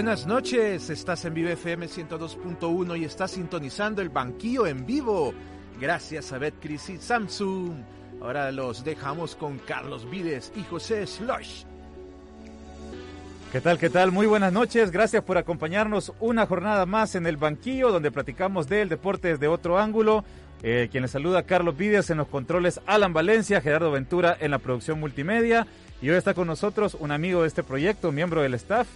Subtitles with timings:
[0.00, 5.34] Buenas noches, estás en Vive FM 102.1 y estás sintonizando el banquillo en vivo.
[5.78, 7.82] Gracias a Betcris y Samsung.
[8.22, 11.64] Ahora los dejamos con Carlos Vides y José Slush.
[13.52, 13.78] ¿Qué tal?
[13.78, 14.10] ¿Qué tal?
[14.10, 14.90] Muy buenas noches.
[14.90, 19.78] Gracias por acompañarnos una jornada más en el banquillo donde platicamos del deporte desde otro
[19.78, 20.24] ángulo.
[20.62, 24.60] Eh, quien les saluda Carlos Vides en los controles, Alan Valencia, Gerardo Ventura en la
[24.60, 25.66] producción multimedia.
[26.00, 28.88] Y hoy está con nosotros un amigo de este proyecto, miembro del staff,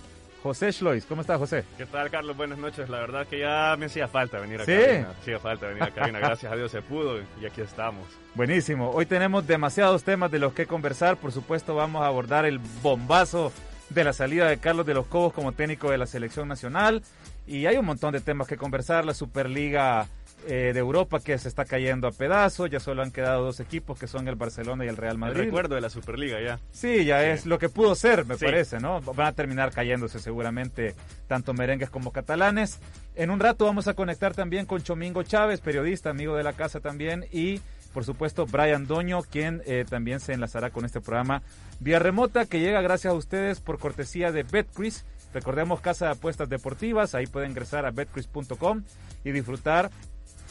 [0.44, 1.06] José Schlois.
[1.06, 1.64] ¿Cómo está, José?
[1.78, 2.36] ¿Qué tal, Carlos?
[2.36, 2.90] Buenas noches.
[2.90, 4.72] La verdad que ya me hacía falta venir a ¿Sí?
[4.72, 5.08] cabina.
[5.18, 6.18] Hacía falta venir a cabina.
[6.18, 8.06] Gracias a Dios se pudo y aquí estamos.
[8.34, 8.90] Buenísimo.
[8.90, 11.16] Hoy tenemos demasiados temas de los que conversar.
[11.16, 13.54] Por supuesto, vamos a abordar el bombazo
[13.88, 17.02] de la salida de Carlos de los Cobos como técnico de la selección nacional.
[17.46, 19.06] Y hay un montón de temas que conversar.
[19.06, 20.08] La Superliga
[20.46, 22.70] eh, de Europa que se está cayendo a pedazos.
[22.70, 25.40] Ya solo han quedado dos equipos que son el Barcelona y el Real El Madrid.
[25.44, 26.58] recuerdo de la Superliga ya.
[26.70, 27.26] Sí, ya Sí.
[27.28, 28.44] es lo que pudo ser, me Sí.
[28.44, 29.00] parece, ¿no?
[29.00, 30.94] Van a terminar cayéndose seguramente
[31.28, 32.80] tanto merengues como catalanes.
[33.14, 36.80] En un rato vamos a conectar también con Chomingo Chávez, periodista, amigo de la casa
[36.80, 37.60] también, y
[37.92, 41.42] por supuesto Brian Doño, quien eh, también se enlazará con este programa
[41.78, 45.04] vía remota que llega gracias a ustedes por cortesía de Betcris.
[45.32, 48.82] Recordemos Casa de Apuestas Deportivas, ahí pueden ingresar a betcris.com
[49.24, 49.90] y disfrutar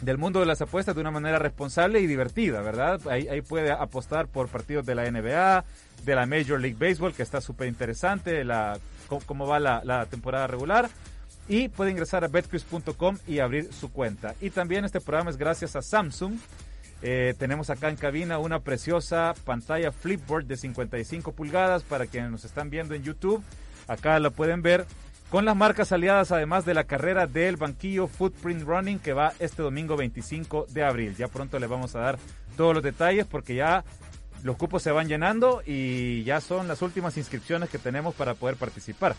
[0.02, 3.00] del mundo de las apuestas de una manera responsable y divertida, ¿verdad?
[3.08, 5.64] Ahí, puede apostar por partidos de la NBA,
[6.04, 8.78] de la Major League Baseball, que está súper interesante, la,
[9.26, 10.90] cómo, va la, la temporada regular.
[11.48, 14.34] Y puede ingresar a betcris.com y abrir su cuenta.
[14.40, 16.36] Y también este programa es gracias a Samsung.
[17.06, 22.46] Eh, tenemos acá en cabina una preciosa pantalla flipboard de 55 pulgadas para quienes nos
[22.46, 23.44] están viendo en YouTube.
[23.90, 24.86] Acá la pueden ver
[25.34, 29.64] con las marcas aliadas además de la carrera del banquillo Footprint Running que va este
[29.64, 31.16] domingo 25 de abril.
[31.18, 32.20] Ya pronto les vamos a dar
[32.56, 33.84] todos los detalles porque ya
[34.44, 38.58] los cupos se van llenando y ya son las últimas inscripciones que tenemos para poder
[38.58, 39.16] participar.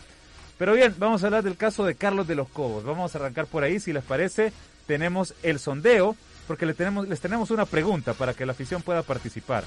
[0.57, 2.85] Pero bien, vamos a hablar del caso de Carlos de los Cobos.
[2.85, 4.53] Vamos a arrancar por ahí, si les parece.
[4.87, 6.15] Tenemos el sondeo,
[6.47, 9.65] porque le tenemos, les tenemos una pregunta para que la afición pueda participar.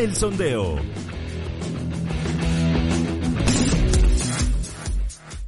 [0.00, 0.76] El sondeo.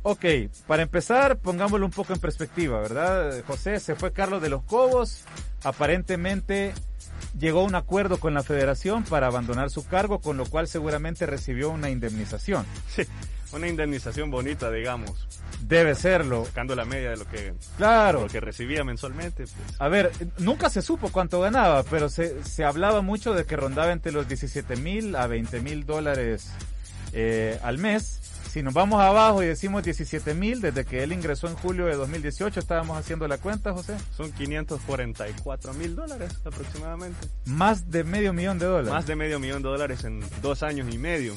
[0.02, 0.24] Ok,
[0.66, 3.42] para empezar, pongámoslo un poco en perspectiva, ¿verdad?
[3.46, 5.22] José, se fue Carlos de los Cobos,
[5.64, 6.74] aparentemente
[7.38, 11.24] llegó a un acuerdo con la federación para abandonar su cargo, con lo cual seguramente
[11.24, 12.66] recibió una indemnización.
[12.94, 13.04] Sí,
[13.52, 15.26] una indemnización bonita, digamos.
[15.60, 16.44] Debe serlo.
[16.46, 18.22] Sacando la media de lo que, Claro.
[18.22, 19.44] lo que recibía mensualmente.
[19.44, 19.80] Pues.
[19.80, 23.92] A ver, nunca se supo cuánto ganaba, pero se, se hablaba mucho de que rondaba
[23.92, 26.50] entre los 17 mil a 20 mil dólares
[27.12, 28.18] eh, al mes.
[28.50, 31.94] Si nos vamos abajo y decimos 17 mil, desde que él ingresó en julio de
[31.94, 33.96] 2018, estábamos haciendo la cuenta, José.
[34.14, 37.28] Son 544 mil dólares aproximadamente.
[37.46, 38.92] Más de medio millón de dólares.
[38.92, 41.32] Más de medio millón de dólares en dos años y medio.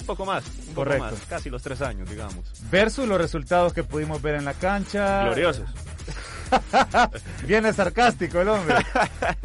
[0.00, 1.04] Un poco más, un poco Correcto.
[1.04, 1.14] más.
[1.28, 2.44] Casi los tres años, digamos.
[2.70, 5.24] Versus los resultados que pudimos ver en la cancha.
[5.24, 5.68] Gloriosos.
[7.46, 8.76] Viene sarcástico el hombre.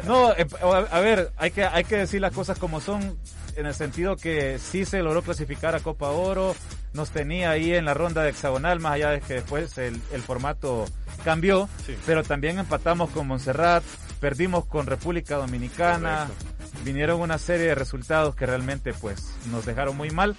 [0.06, 0.46] No, eh,
[0.90, 3.16] a ver, hay que, hay que decir las cosas como son,
[3.56, 6.54] en el sentido que sí se logró clasificar a Copa Oro,
[6.92, 10.20] nos tenía ahí en la ronda de hexagonal, más allá de que después el, el
[10.22, 10.84] formato
[11.24, 11.96] cambió, Sí.
[12.04, 13.82] pero también empatamos con Montserrat,
[14.20, 16.28] perdimos con República Dominicana,
[16.84, 20.36] vinieron una serie de resultados que realmente pues nos dejaron muy mal.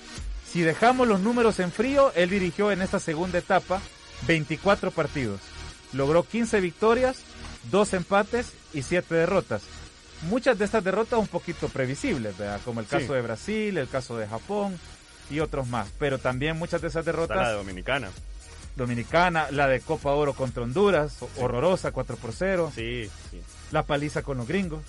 [0.52, 3.82] Si dejamos los números en frío, él dirigió en esta segunda etapa
[4.28, 5.42] 24 partidos.
[5.94, 7.18] Logró 15 victorias,
[7.72, 9.64] 2 empates y 7 derrotas.
[10.24, 12.60] Muchas de estas derrotas un poquito previsibles, ¿verdad?
[12.64, 12.92] como el Sí.
[12.92, 14.80] caso de Brasil, el caso de Japón
[15.30, 15.90] y otros más.
[16.00, 18.10] Pero también muchas de esas Está la de derrotas Dominicana.
[18.76, 23.42] dominicana, la de Copa Oro contra Honduras, horrorosa, 4 por 0, Sí, sí.
[23.72, 24.82] la paliza con los gringos.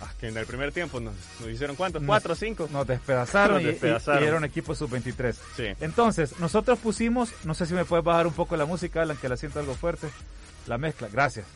[0.00, 2.02] Ah, que en el primer tiempo nos, nos hicieron cuántos?
[2.02, 2.68] Nos- ¿Cuatro o cinco?
[2.72, 4.22] Nos despedazaron, Nos y- y- despedazaron.
[4.22, 5.34] Y, era un equipo sub-23.
[5.56, 5.66] Sí.
[5.80, 9.28] Entonces, nosotros pusimos, no sé si me puedes bajar un poco la música, Alan, que
[9.28, 10.08] la siento algo fuerte.
[10.66, 11.46] La mezcla, gracias.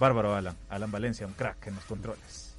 [0.00, 0.56] Bárbaro, Alan.
[0.68, 2.50] Alan Valencia, un crack en los controles.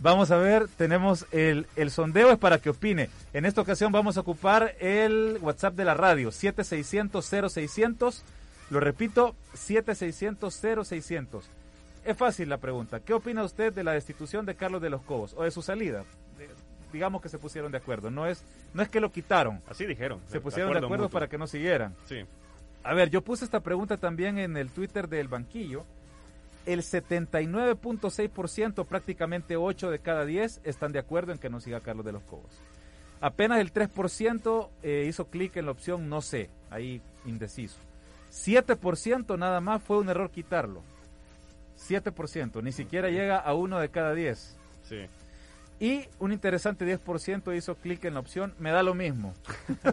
[0.00, 3.10] Vamos a ver, tenemos el, el sondeo, es para que opine.
[3.32, 8.22] En esta ocasión vamos a ocupar el WhatsApp de la radio, 7600-0600.
[8.70, 11.42] Lo repito, 7600-0600.
[12.04, 13.00] Es fácil la pregunta.
[13.00, 16.04] ¿Qué opina usted de la destitución de Carlos de los Cobos o de su salida?
[16.38, 16.48] De-
[16.92, 18.10] digamos que se pusieron de acuerdo.
[18.10, 19.60] No es, no es que lo quitaron.
[19.68, 20.20] Así dijeron.
[20.28, 21.94] Se pusieron de acuerdo para que no siguieran.
[22.06, 22.20] Sí.
[22.82, 25.84] A ver, yo puse esta pregunta también en el Twitter del banquillo.
[26.66, 32.04] El 79.6%, prácticamente 8 de cada 10, están de acuerdo en que no siga Carlos
[32.06, 32.60] de los Cobos.
[33.20, 37.76] Apenas el 3% eh, hizo clic en la opción no sé, ahí indeciso.
[38.32, 40.82] 7% nada más fue un error quitarlo.
[41.78, 44.56] 7%, ni siquiera llega a uno de cada 10.
[44.88, 45.06] Sí.
[45.80, 49.34] Y un interesante 10% hizo clic en la opción, me da lo mismo.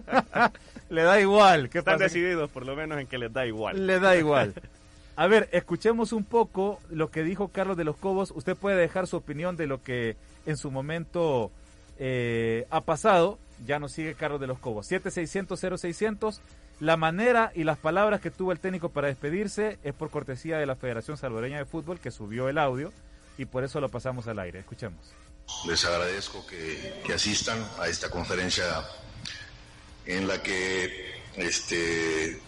[0.89, 1.69] Le da igual.
[1.69, 2.03] ¿Qué Están pasa?
[2.05, 3.87] decididos por lo menos en que les da igual.
[3.87, 4.53] Le da igual.
[5.15, 8.31] A ver, escuchemos un poco lo que dijo Carlos de los Cobos.
[8.35, 11.51] Usted puede dejar su opinión de lo que en su momento
[11.99, 13.37] eh, ha pasado.
[13.65, 14.89] Ya nos sigue Carlos de los Cobos.
[14.91, 16.39] 7600-0600.
[16.81, 20.65] La manera y las palabras que tuvo el técnico para despedirse es por cortesía de
[20.65, 22.91] la Federación Salvadoreña de Fútbol que subió el audio
[23.37, 24.57] y por eso lo pasamos al aire.
[24.61, 24.99] Escuchemos.
[25.67, 28.65] Les agradezco que, asistan a esta conferencia
[30.07, 32.41] en la que este,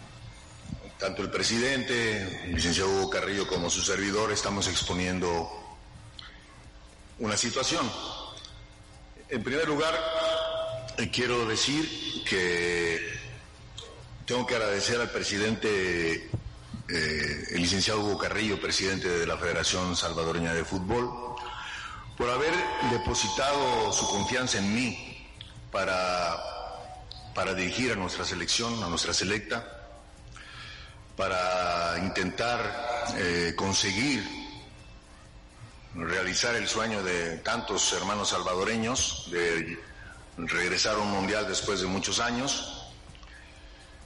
[0.98, 5.48] tanto el presidente, el licenciado Hugo Carrillo, como su servidor estamos exponiendo
[7.20, 7.88] una situación.
[9.30, 9.94] En primer lugar,
[10.98, 11.88] eh, quiero decir
[12.28, 13.23] que
[14.26, 16.30] tengo que agradecer al presidente,
[16.90, 21.36] eh, el licenciado Hugo Carrillo, presidente de la Federación Salvadoreña de Fútbol,
[22.18, 22.54] por haber
[22.92, 25.28] depositado su confianza en mí
[25.72, 26.38] para,
[27.34, 29.90] para dirigir a nuestra selección, a nuestra selecta,
[31.18, 34.24] para intentar eh, conseguir
[35.96, 39.80] realizar el sueño de tantos hermanos salvadoreños de
[40.38, 42.83] regresar a un mundial después de muchos años.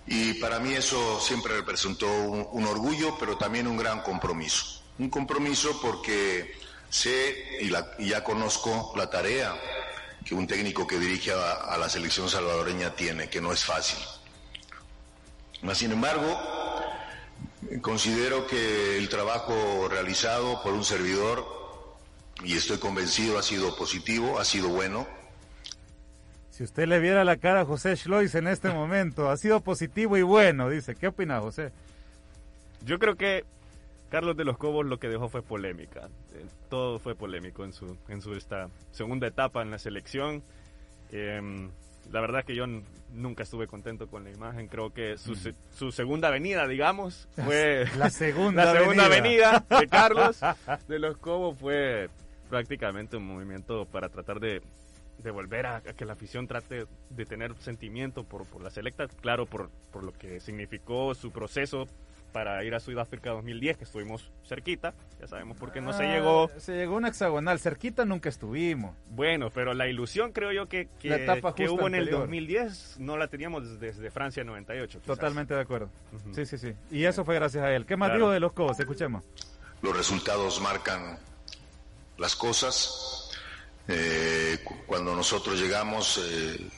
[0.07, 4.81] Y para mí eso siempre representó un, orgullo, pero también un gran compromiso.
[4.99, 6.55] Un compromiso porque
[6.89, 9.53] sé y, la, y, ya conozco la tarea
[10.23, 13.99] que un técnico que dirige a, a, la selección salvadoreña tiene, que no es fácil.
[15.73, 16.39] Sin embargo,
[17.81, 21.45] considero que el trabajo realizado por un servidor,
[22.43, 25.07] y estoy convencido, ha sido positivo, ha sido bueno.
[26.57, 30.17] Si usted le viera la cara a José Schlois en este momento, ha sido positivo
[30.17, 30.95] y bueno, dice.
[30.95, 31.71] ¿Qué opina, José?
[32.83, 33.45] Yo creo que
[34.09, 36.09] Carlos de los Cobos lo que dejó fue polémica.
[36.67, 40.41] Todo fue polémico en su, en su esta segunda etapa en la selección.
[41.11, 41.69] Eh,
[42.11, 42.65] la verdad que yo
[43.13, 44.67] nunca estuve contento con la imagen.
[44.67, 45.53] Creo que su, mm.
[45.75, 50.39] su segunda venida, digamos, fue la segunda, la segunda avenida de Carlos
[50.87, 52.09] de los Cobos fue
[52.49, 54.63] prácticamente un movimiento para tratar de,
[55.17, 59.07] de volver a, a, que la afición trate de tener sentimiento por, por la selecta,
[59.07, 61.87] claro, por, por lo que significó su proceso
[62.31, 66.03] para ir a Sudáfrica 2010, que estuvimos cerquita, ya sabemos por qué no ah, se
[66.03, 66.51] llegó.
[66.57, 68.95] Se llegó una hexagonal, cerquita nunca estuvimos.
[69.09, 71.25] Bueno, pero la ilusión creo yo que, que,
[71.55, 74.99] que hubo en el 2010 no la teníamos desde, desde Francia 98.
[74.99, 75.17] Quizás.
[75.17, 75.89] Totalmente de acuerdo.
[76.11, 76.35] Uh -huh.
[76.35, 76.73] Sí, sí, sí.
[76.91, 77.85] Y eso fue gracias a él.
[77.85, 78.19] ¿Qué más claro.
[78.25, 78.79] dijo de los Cobos?
[78.79, 79.23] Escuchemos.
[79.81, 81.17] Los resultados marcan
[82.17, 83.26] las cosas.
[83.87, 86.69] Eh, cuando nosotros llegamos, eh,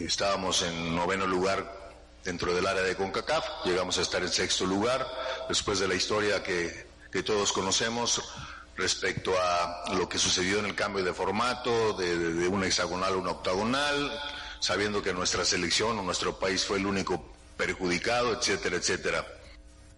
[0.00, 1.92] estábamos en noveno lugar
[2.24, 5.06] dentro del área de CONCACAF, llegamos a estar en sexto lugar,
[5.48, 8.20] después de la historia que, que todos conocemos
[8.76, 13.14] respecto a lo que sucedió en el cambio de formato, de, de, de una hexagonal
[13.14, 14.12] a una octagonal,
[14.58, 17.24] sabiendo que nuestra selección o nuestro país fue el único
[17.56, 19.26] perjudicado, etcétera, etcétera.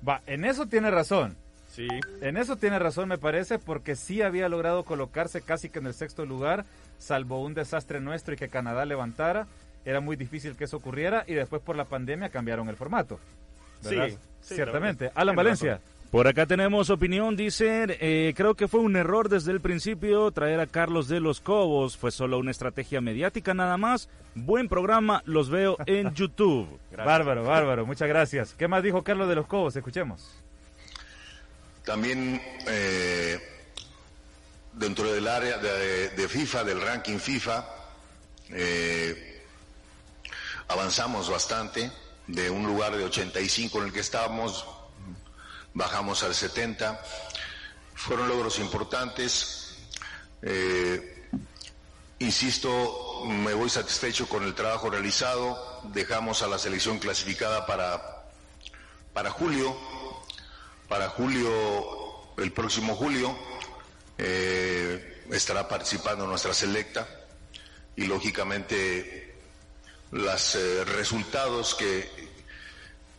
[0.06, 1.36] Va, en eso tiene razón.
[1.78, 1.86] Sí.
[2.22, 5.94] En eso tiene razón, me parece, porque sí había logrado colocarse casi que en el
[5.94, 6.64] sexto lugar,
[6.98, 9.46] salvo un desastre nuestro y que Canadá levantara
[9.84, 13.20] era muy difícil que eso ocurriera y después por la pandemia cambiaron el formato.
[13.84, 14.08] ¿verdad?
[14.08, 15.12] Sí, sí ciertamente.
[15.14, 15.74] Alan Valencia.
[15.74, 15.98] Razón.
[16.10, 20.58] Por acá tenemos opinión, dice, eh, creo que fue un error desde el principio traer
[20.58, 24.08] a Carlos de los Cobos, fue solo una estrategia mediática nada más.
[24.34, 26.66] Buen programa, los veo en YouTube.
[26.96, 28.54] bárbaro, bárbaro, muchas gracias.
[28.54, 29.76] ¿Qué más dijo Carlos de los Cobos?
[29.76, 30.42] Escuchemos.
[31.88, 33.40] También eh,
[34.74, 37.66] dentro del área de, FIFA, del ranking FIFA,
[38.50, 39.42] eh,
[40.68, 41.90] avanzamos bastante,
[42.26, 44.66] de un lugar de 85 en el que estábamos,
[45.72, 47.02] bajamos al 70,
[47.94, 49.78] fueron logros importantes,
[50.42, 51.26] eh,
[52.18, 58.26] insisto, me voy satisfecho con el trabajo realizado, dejamos a la selección clasificada para,
[59.14, 59.74] para julio,
[60.88, 61.50] para julio,
[62.38, 63.36] el próximo julio,
[64.16, 67.06] eh, estará participando nuestra selecta
[67.94, 69.34] y lógicamente
[70.10, 72.08] los eh, resultados que,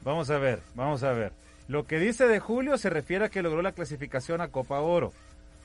[0.04, 1.34] Vamos a ver, vamos a ver.
[1.68, 5.12] Lo que dice de Julio se refiere a que logró la clasificación a Copa Oro.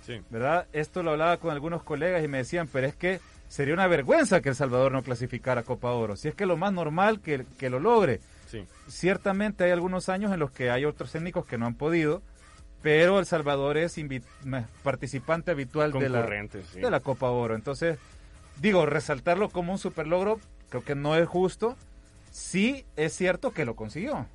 [0.07, 0.21] Sí.
[0.30, 0.66] ¿Verdad?
[0.73, 4.40] Esto lo hablaba con algunos colegas y me decían, pero es que sería una vergüenza
[4.40, 6.16] que El Salvador no clasificara a Copa Oro.
[6.16, 8.21] Si es que lo más normal que, que lo logre.
[8.49, 8.64] Sí.
[8.88, 12.23] Ciertamente hay algunos años en los que hay otros técnicos que no han podido,
[12.83, 14.00] pero El Salvador es
[14.83, 16.26] participante habitual de la,
[16.73, 16.80] sí.
[16.80, 17.54] de la Copa Oro.
[17.54, 17.99] Entonces,
[18.61, 20.40] digo, resaltarlo como un super logro
[20.71, 21.76] creo que no es justo,
[22.30, 24.26] sí es cierto que lo consiguió.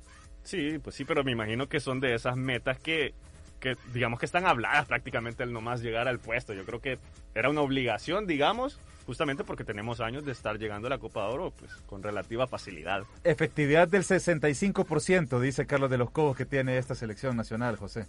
[0.44, 3.14] Sí, pues sí, pero me imagino que son de esas metas que,
[3.60, 6.54] que digamos que están habladas prácticamente el nomás llegar al puesto.
[6.54, 6.98] Yo creo que
[7.34, 11.32] era una obligación, digamos, justamente porque tenemos años de estar llegando a la Copa de
[11.32, 13.04] Oro pues, con relativa facilidad.
[13.24, 18.06] Efectividad del 65%, dice Carlos de los Cobos, que tiene esta selección nacional, José.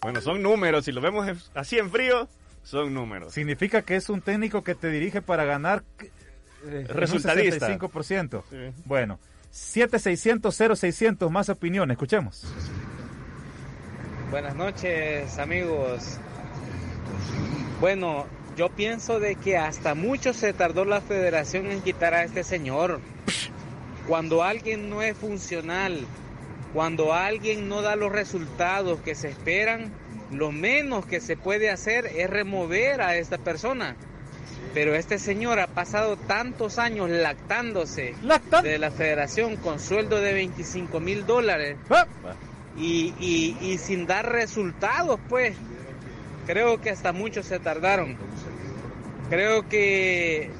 [0.00, 2.28] Bueno, son números, si lo vemos así en frío,
[2.62, 3.32] son números.
[3.32, 5.82] Significa que es un técnico que te dirige para ganar
[6.66, 7.68] eh, resultadista.
[7.68, 8.42] 65%.
[8.50, 8.82] Sí.
[8.84, 9.18] Bueno,
[9.52, 12.44] 7600-0600, más opinión, escuchemos.
[14.30, 16.18] Buenas noches, amigos.
[17.80, 18.26] Bueno,
[18.56, 23.00] yo pienso de que hasta mucho se tardó la federación en quitar a este señor.
[24.08, 26.04] Cuando alguien no es funcional,
[26.72, 29.92] cuando alguien no da los resultados que se esperan,
[30.32, 33.94] lo menos que se puede hacer es remover a esta persona.
[34.72, 38.14] Pero este señor ha pasado tantos años lactándose
[38.62, 42.06] de la federación con sueldo de 25 mil dólares ah.
[42.76, 43.14] Y,
[43.60, 45.56] y sin dar resultados, pues.
[46.46, 48.16] Creo que hasta muchos se tardaron.
[49.30, 50.50] Creo que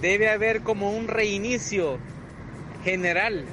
[0.00, 1.98] debe haber como un reinicio
[2.84, 3.44] general,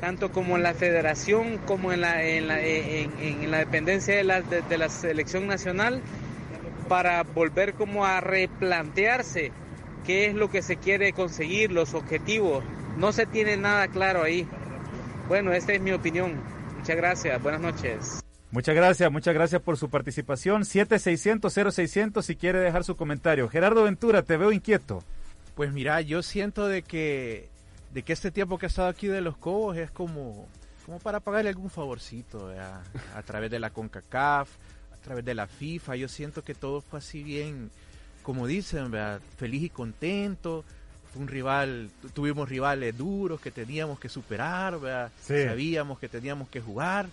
[0.00, 4.40] tanto como en la federación como en la, en la, en, la dependencia de la,
[4.40, 6.00] de, la selección nacional,
[6.88, 9.52] para volver como a replantearse
[10.06, 12.64] qué es lo que se quiere conseguir, los objetivos.
[12.96, 14.46] No se tiene nada claro ahí.
[15.28, 16.32] Bueno, esta es mi opinión.
[16.88, 17.42] Muchas gracias.
[17.42, 18.20] Buenas noches.
[18.50, 20.62] Muchas gracias, muchas gracias por su participación.
[20.62, 23.46] 7600-0600 si quiere dejar su comentario.
[23.50, 25.04] Gerardo Ventura, te veo inquieto.
[25.54, 27.50] Pues mira, yo siento de que,
[27.92, 30.48] de que este tiempo que he estado aquí de los Cobos es como,
[30.86, 32.50] como para pagarle algún favorcito
[33.14, 34.48] a través de la CONCACAF,
[34.90, 35.96] a través de la FIFA.
[35.96, 37.70] Yo siento que todo fue así bien,
[38.22, 38.90] como dicen,
[39.36, 40.64] feliz y contento.
[41.12, 44.78] Fue un rival, tuvimos rivales duros que teníamos que superar,
[45.20, 47.08] sabíamos que teníamos que jugar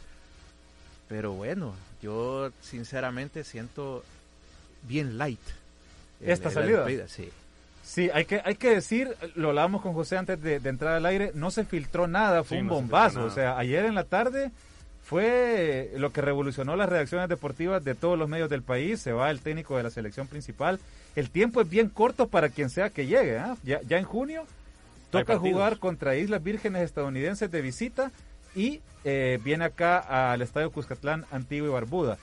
[1.08, 4.04] pero bueno, yo sinceramente siento
[4.84, 5.40] bien light.
[6.22, 6.86] Esta salida.
[7.08, 7.30] sí.
[7.84, 11.30] Sí, hay que, hay que decir, lo hablábamos con José antes de, entrar al aire,
[11.36, 13.26] no se filtró nada, fue un bombazo.
[13.26, 14.50] O sea, ayer en la tarde
[15.04, 19.02] fue lo que revolucionó las redacciones deportivas de todos los medios del país.
[19.02, 20.80] Se va el técnico de la selección principal.
[21.16, 23.38] El tiempo es bien corto para quien sea que llegue.
[23.38, 23.56] ¿ah?
[23.64, 24.46] Ya, ya en junio
[25.10, 28.12] toca jugar contra Islas Vírgenes estadounidenses de visita
[28.56, 32.18] y eh, viene acá al Estadio Cuscatlán, Antigua y Barbuda.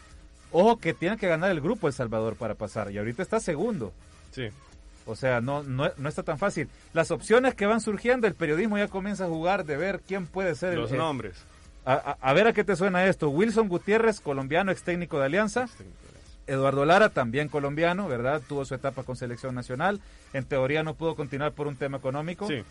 [0.50, 3.92] Ojo que tiene que ganar el grupo El Salvador para pasar y ahorita está segundo.
[4.32, 4.48] Sí.
[5.06, 6.68] O sea, no, no, está tan fácil.
[6.92, 10.54] Las opciones que van surgiendo, el periodismo ya comienza a jugar de ver quién puede
[10.54, 11.36] ser Los nombres.
[11.84, 13.28] A, ver a qué te suena esto.
[13.28, 15.68] Wilson Gutiérrez, colombiano, ex técnico de Alianza.
[16.52, 18.42] Eduardo Lara, también colombiano, ¿verdad?
[18.46, 20.00] Tuvo su etapa con selección nacional.
[20.32, 22.46] En teoría no pudo continuar por un tema económico.
[22.46, 22.62] Sí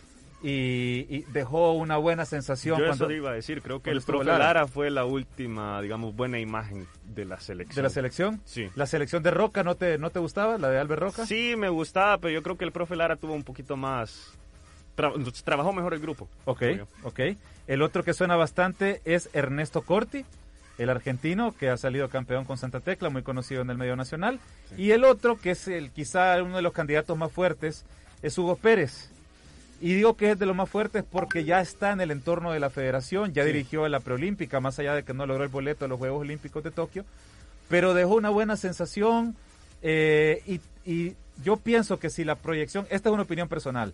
[0.42, 2.78] y, dejó una buena sensación.
[2.78, 4.66] Yo eso iba a decir, creo que el profe Lara.
[4.66, 7.76] fue la última, digamos, buena imagen de la selección.
[7.76, 8.40] ¿De la selección?
[8.44, 8.68] Sí.
[8.74, 11.26] ¿La selección de Roca no te, no te gustaba, la de Albert Roca?
[11.26, 14.36] Sí, me gustaba, pero yo creo que el profe Lara tuvo un poquito más...
[15.44, 16.28] trabajó mejor el grupo.
[16.44, 16.62] Ok,
[17.04, 17.20] ok.
[17.68, 20.24] El otro que suena bastante es Ernesto Corti,
[20.82, 24.40] el argentino que ha salido campeón con Santa Tecla, muy conocido en el medio nacional.
[24.76, 27.84] Y el otro, que es el quizá uno de los candidatos más fuertes,
[28.22, 29.10] es Hugo Pérez.
[29.80, 32.60] Y digo que es de lo más fuerte porque ya está en el entorno de
[32.60, 35.88] la federación, ya dirigió la preolímpica, más allá de que no logró el boleto a
[35.88, 37.04] los Juegos Olímpicos de Tokio,
[37.68, 39.34] pero dejó una buena sensación
[39.82, 43.92] eh, y, y yo pienso que si la proyección, esta es una opinión personal,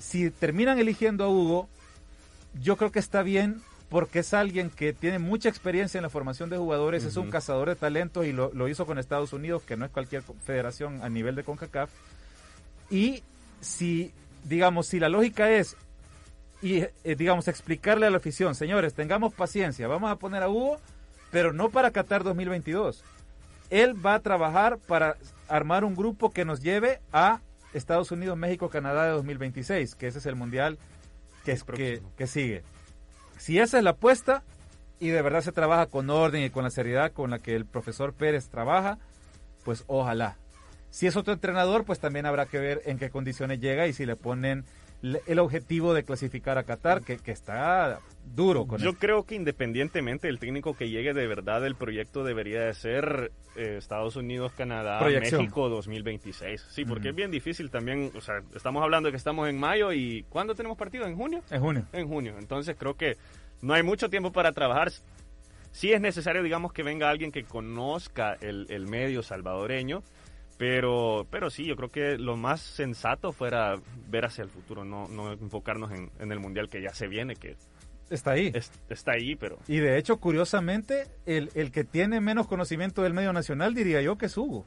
[0.00, 1.68] si terminan eligiendo a Hugo,
[2.60, 3.62] yo creo que está bien
[3.94, 7.68] porque es alguien que tiene mucha experiencia en la formación de jugadores, es un cazador
[7.68, 11.08] de talentos y lo, lo, hizo con Estados Unidos, que no es cualquier federación a
[11.08, 11.90] nivel de CONCACAF.
[12.90, 13.22] Y
[13.60, 15.76] si digamos, si la lógica es,
[16.60, 20.78] y eh, digamos, explicarle a la afición, señores, tengamos paciencia, vamos a poner a Hugo,
[21.30, 23.04] pero no para Qatar 2022.
[23.70, 28.70] Él va a trabajar para armar un grupo que nos lleve a Estados Unidos, México,
[28.70, 30.78] Canadá de 2026, que ese es el mundial
[31.44, 32.64] que, que, que sigue.
[33.38, 34.42] Si esa es la apuesta
[35.00, 37.66] y de verdad se trabaja con orden y con la seriedad con la que el
[37.66, 38.98] profesor Pérez trabaja,
[39.64, 40.36] pues ojalá,
[40.90, 44.06] si es otro entrenador, pues también habrá que ver en qué condiciones llega y si
[44.06, 44.64] le ponen
[45.26, 50.38] el objetivo de clasificar a Qatar, que, está duro con Yo creo que independientemente del
[50.38, 55.68] técnico que llegue, de verdad el proyecto debería de ser eh, Estados Unidos, Canadá, México
[55.68, 56.68] 2026.
[56.70, 59.92] Sí, porque es bien difícil también, o sea, estamos hablando de que estamos en mayo
[59.92, 61.06] y ¿cuándo tenemos partido?
[61.06, 61.42] ¿En junio?
[61.50, 61.86] En junio.
[61.92, 62.36] En junio.
[62.38, 63.16] Entonces creo que
[63.60, 64.90] no hay mucho tiempo para trabajar.
[65.70, 70.02] Sí es necesario, digamos, que venga alguien que conozca el, el medio salvadoreño,
[70.58, 73.74] Pero, pero sí, yo creo que lo más sensato fuera
[74.08, 77.34] ver hacia el futuro, no, no enfocarnos en, en el mundial que ya se viene,
[77.36, 77.56] que
[78.10, 78.52] Está ahí.
[78.54, 83.14] es- está ahí, pero Y de hecho, curiosamente, el, el que tiene menos conocimiento del
[83.14, 84.64] medio nacional diría yo que es Hugo.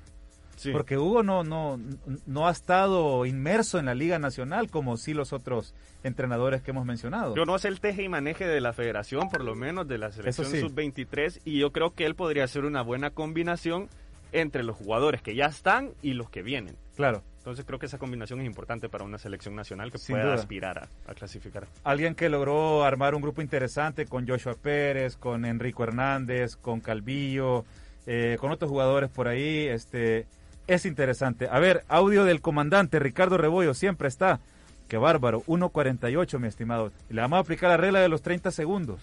[0.57, 0.71] sí.
[0.71, 1.79] Porque Hugo no, no,
[2.25, 6.83] no ha estado inmerso en la Liga Nacional como sí los otros entrenadores que hemos
[6.85, 7.33] mencionado.
[7.35, 10.11] Yo no sé el teje y maneje de la federación, por lo menos de la
[10.11, 10.59] selección sí.
[10.59, 13.87] sub-23, y yo creo que él podría ser una buena combinación
[14.31, 16.75] entre los jugadores que ya están y los que vienen.
[16.95, 17.23] Claro.
[17.37, 20.35] Entonces creo que esa combinación es importante para una selección nacional que Sin pueda duda.
[20.35, 21.65] aspirar a, a clasificar.
[21.85, 27.63] Alguien que logró armar un grupo interesante con Joshua Pérez, con Enrico Hernández, con Calvillo,
[28.05, 29.65] eh, con otros jugadores por ahí.
[29.67, 30.27] Este,
[30.67, 31.47] es interesante.
[31.49, 34.41] A ver, audio del comandante Ricardo Rebollo, siempre está.
[34.89, 36.91] Qué bárbaro, 1.48, mi estimado.
[37.09, 38.99] Le vamos a aplicar la regla de los 30 segundos.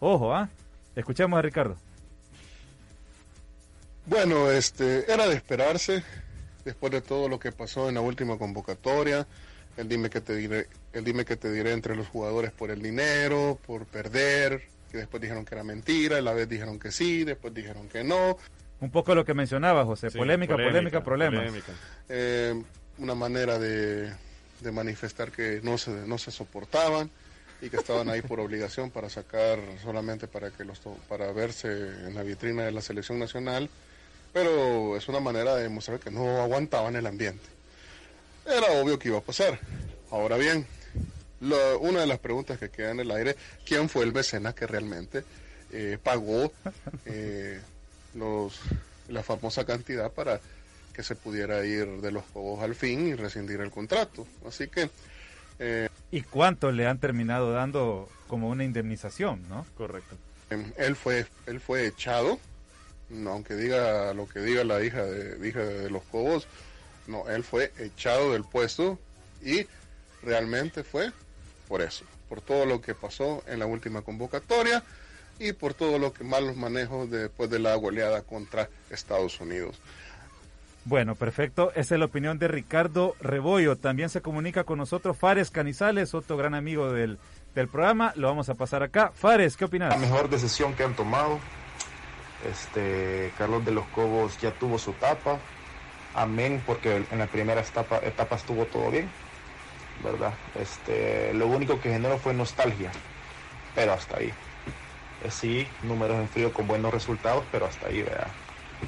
[0.00, 0.48] Ojo, ¿ah?
[0.96, 1.76] Escuchemos a Ricardo.
[4.06, 6.02] Bueno, este, era de esperarse
[6.64, 9.26] después de todo lo que pasó en la última convocatoria.
[9.76, 12.80] El dime que te diré, el dime que te diré entre los jugadores por el
[12.80, 17.24] dinero, por perder, que después dijeron que era mentira, y la vez dijeron que sí,
[17.24, 18.36] después dijeron que no.
[18.80, 20.10] Un poco lo que mencionaba José.
[20.10, 21.40] Sí, polémica, polémica, problemas.
[21.40, 21.72] polémica.
[22.08, 22.62] Eh,
[22.98, 24.12] una manera de,
[24.60, 27.10] de manifestar que no se, no se soportaban
[27.60, 31.68] y que estaban ahí por obligación para sacar solamente para que los to- para verse
[31.68, 33.68] en la vitrina de la selección nacional
[34.34, 37.46] pero es una manera de demostrar que no aguantaban el ambiente
[38.44, 39.58] era obvio que iba a pasar
[40.10, 40.66] ahora bien
[41.40, 44.66] lo- una de las preguntas que queda en el aire quién fue el mecenas que
[44.66, 45.24] realmente
[45.72, 46.52] eh, pagó
[47.06, 47.60] eh,
[48.14, 48.60] los
[49.08, 50.40] la famosa cantidad para
[50.94, 54.26] que se pudiera ir de los Cobos al fin y rescindir el contrato.
[54.46, 54.88] Así que
[55.58, 59.66] eh, ¿Y cuánto le han terminado dando como una indemnización, no?
[59.76, 60.16] Correcto.
[60.78, 62.38] él fue él fue echado,
[63.26, 66.46] aunque diga lo que diga la hija de hija de los Cobos,
[67.06, 68.98] no, él fue echado del puesto
[69.42, 69.66] y
[70.22, 71.12] realmente fue
[71.68, 74.82] por eso, por todo lo que pasó en la última convocatoria
[75.38, 79.80] y por todo lo que malos manejos después de la goleada contra Estados Unidos.
[80.86, 81.72] Bueno, perfecto.
[81.74, 83.76] Esa es la opinión de Ricardo Rebollo.
[83.76, 87.18] También se comunica con nosotros Fares Canizales, otro gran amigo del,
[87.54, 88.12] del programa.
[88.16, 89.10] Lo vamos a pasar acá.
[89.14, 89.88] Fares, ¿qué opinas?
[89.88, 91.40] la mejor decisión que han tomado.
[92.50, 95.38] Este, Carlos de los Cobos ya tuvo su etapa.
[96.14, 99.10] Amén, porque en la primera etapa, etapa estuvo todo bien,
[100.02, 100.32] ¿verdad?
[100.60, 102.90] Este, lo único que generó fue nostalgia,
[103.74, 104.32] pero hasta ahí.
[105.24, 108.28] Eh, Sí, números en frío con buenos resultados, pero hasta ahí, ¿verdad?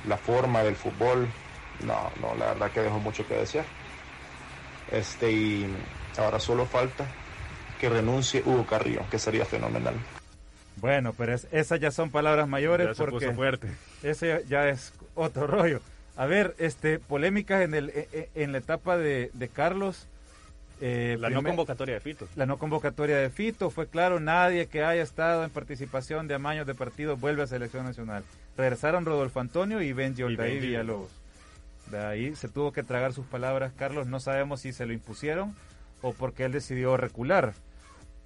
[0.06, 1.26] La forma del fútbol,
[1.84, 3.64] no, no, la verdad que dejó mucho que desear.
[4.92, 5.66] Este, y
[6.18, 7.06] ahora solo falta
[7.80, 9.94] que renuncie Hugo Carrillo, que sería fenomenal.
[10.76, 13.68] Bueno, pero es- esas ya son palabras mayores Ya porque fuerte.
[14.02, 15.80] ese ya es otro rollo.
[16.16, 20.06] A ver, este, polémicas en, el, e- e- en la etapa de, de Carlos.
[20.82, 22.28] Eh, La no convocatoria de Fito.
[22.36, 26.66] la no convocatoria de Fito, fue claro, nadie que haya estado en participación de amaños
[26.66, 28.24] de partidos vuelve a selección nacional.
[28.58, 31.10] Regresaron Rodolfo Antonio y Benji Oldaí Villalobos.
[31.90, 35.54] De ahí se tuvo que tragar sus palabras, Carlos, no sabemos si se lo impusieron
[36.02, 37.54] o porque él decidió recular.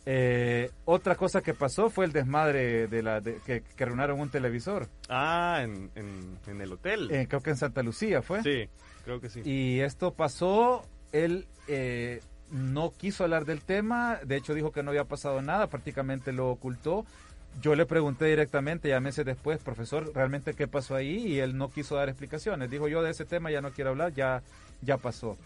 [0.06, 4.30] Eh, otra cosa que pasó fue el desmadre de la de- que, que arruinaron un
[4.30, 4.88] televisor.
[5.08, 7.10] Ah, en, en, en el hotel.
[7.10, 8.42] Eh, creo que en Santa Lucía fue.
[8.42, 8.68] Sí,
[9.04, 9.42] creo que sí.
[9.44, 14.90] Y esto pasó, él eh, no quiso hablar del tema, de hecho dijo que no
[14.90, 17.04] había pasado nada, prácticamente lo ocultó.
[17.60, 21.16] Yo le pregunté directamente, ya meses después, profesor, ¿realmente qué pasó ahí?
[21.26, 22.70] Y él no quiso dar explicaciones.
[22.70, 24.40] Dijo, yo de ese tema ya no quiero hablar, ya,
[24.82, 25.36] ya pasó.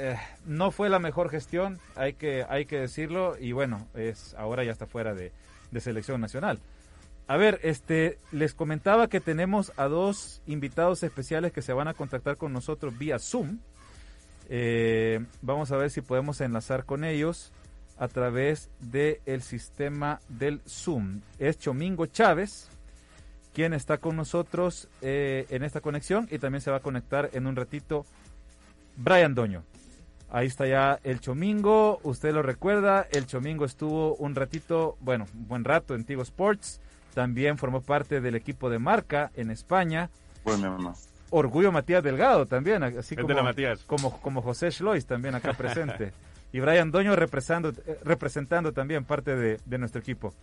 [0.00, 4.62] Eh, no fue la mejor gestión, hay que, hay que decirlo, y bueno, es ahora
[4.62, 5.32] ya está fuera de,
[5.72, 6.60] de selección nacional.
[7.26, 11.94] A ver, este, les comentaba que tenemos a dos invitados especiales que se van a
[11.94, 13.58] contactar con nosotros vía Zoom.
[14.48, 17.52] Eh, vamos a ver si podemos enlazar con ellos
[17.98, 21.22] a través del sistema del Zoom.
[21.40, 22.70] Es Chomingo Chávez,
[23.52, 27.48] quien está con nosotros eh, en esta conexión y también se va a conectar en
[27.48, 28.06] un ratito
[28.96, 29.64] Brian Doño.
[30.30, 35.48] Ahí está ya el Chomingo, usted lo recuerda, el Chomingo estuvo un ratito, bueno, un
[35.48, 36.80] buen rato en Tigo Sports,
[37.14, 40.10] también formó parte del equipo de marca en España.
[41.30, 43.80] Orgullo Matías Delgado también, así como, la Matías.
[43.86, 46.12] como, como José Schlois también acá presente.
[46.52, 50.34] y Brian Doño representando, eh, representando también parte de, de nuestro equipo.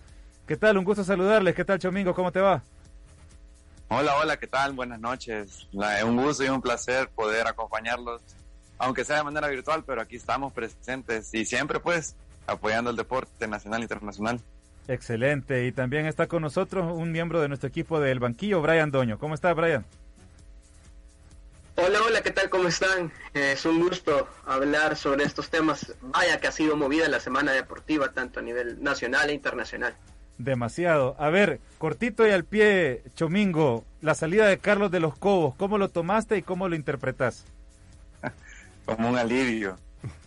[0.48, 0.78] ¿Qué tal?
[0.78, 1.56] Un gusto saludarles.
[1.56, 2.14] ¿Qué tal, Chomingo?
[2.14, 2.62] ¿Cómo te va?
[3.90, 4.74] Hola, hola, ¿qué tal?
[4.74, 5.68] Buenas noches.
[5.72, 8.22] La- un gusto y un placer poder acompañarlos,
[8.78, 12.16] aunque sea de manera virtual, pero aquí estamos presentes y siempre pues
[12.48, 14.40] apoyando el deporte nacional e internacional.
[14.88, 15.66] Excelente.
[15.66, 19.18] Y también está con nosotros un miembro de nuestro equipo del banquillo, Brian Doño.
[19.18, 19.86] ¿Cómo está, Brian?
[21.78, 22.50] Hola, hola, ¿qué tal?
[22.50, 23.12] ¿Cómo están?
[23.34, 25.94] Eh, es un gusto hablar sobre estos temas.
[26.02, 29.94] Vaya que ha sido movida la semana deportiva, tanto a nivel nacional e internacional.
[30.38, 31.16] Demasiado.
[31.20, 35.78] A ver, cortito y al pie, Chomingo, la salida de Carlos de los Cobos, ¿cómo
[35.78, 37.46] lo tomaste y cómo lo interpretas?
[38.86, 39.78] Como un alivio.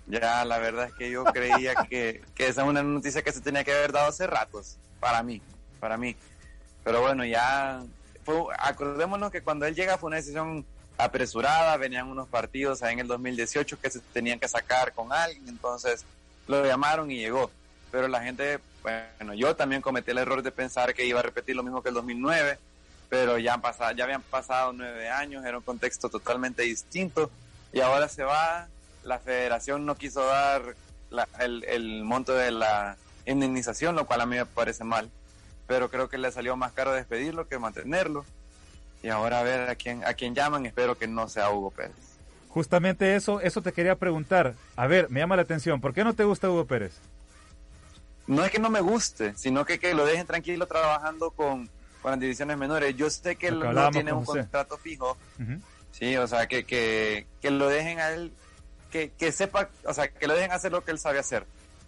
[0.07, 3.41] Ya, la verdad es que yo creía que, que esa es una noticia que se
[3.41, 5.43] tenía que haber dado hace ratos, para mí,
[5.81, 6.17] para mí.
[6.83, 7.83] Pero bueno, ya,
[8.59, 10.65] acordémonos que cuando él llega fue una decisión
[10.97, 15.47] apresurada, venían unos partidos ahí en el 2018 que se tenían que sacar con alguien,
[15.49, 16.05] entonces
[16.47, 17.51] lo llamaron y llegó.
[17.91, 21.55] Pero la gente, bueno, yo también cometí el error de pensar que iba a repetir
[21.55, 22.59] lo mismo que el 2009,
[23.11, 27.31] pero ya, han pasado, ya habían pasado nueve años, era un contexto totalmente distinto
[27.79, 28.67] y ahora se va,
[29.05, 30.75] la federación no quiso dar
[31.39, 35.09] el, el monto de la indemnización, lo cual a mí me parece mal,
[35.69, 38.25] pero creo que le salió más caro despedirlo que mantenerlo
[39.01, 41.95] y ahora a ver a quién, a quién llaman, espero que no sea Hugo Pérez.
[42.49, 44.55] Justamente eso, eso te quería preguntar.
[44.75, 46.99] A ver, me llama la atención, ¿por qué no te gusta Hugo Pérez?
[48.27, 51.71] No es que no me guste, sino que, que lo dejen tranquilo trabajando con,
[52.03, 52.97] con las divisiones menores.
[52.97, 55.17] Yo sé que él no tiene un contrato fijo,
[55.93, 58.33] sí, o sea, que, que, que, lo dejen a él,
[58.91, 61.47] que, que sepa, o sea, que lo dejen hacer lo que él sabe hacer.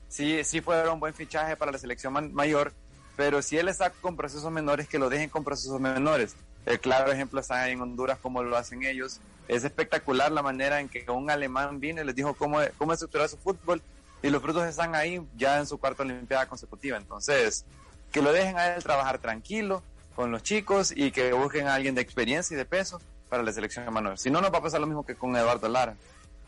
[0.08, 2.72] Sí, sí fue un buen fichaje para la selección mayor,
[3.16, 6.34] pero si él está con procesos menores, que lo dejen con procesos menores.
[6.66, 9.20] El claro ejemplo está en Honduras, como lo hacen ellos.
[9.48, 13.28] Es espectacular la manera en que un alemán vino y les dijo cómo, cómo estructurar
[13.28, 13.82] su fútbol
[14.22, 16.96] y los frutos están ahí ya en su cuarta Olimpiada consecutiva.
[16.96, 17.64] Entonces,
[18.12, 19.82] que lo dejen a él trabajar tranquilo
[20.14, 23.52] con los chicos y que busquen a alguien de experiencia y de peso para la
[23.52, 24.18] selección de Manuel.
[24.18, 25.94] Si no, nos va a pasar lo mismo que con Eduardo Lara.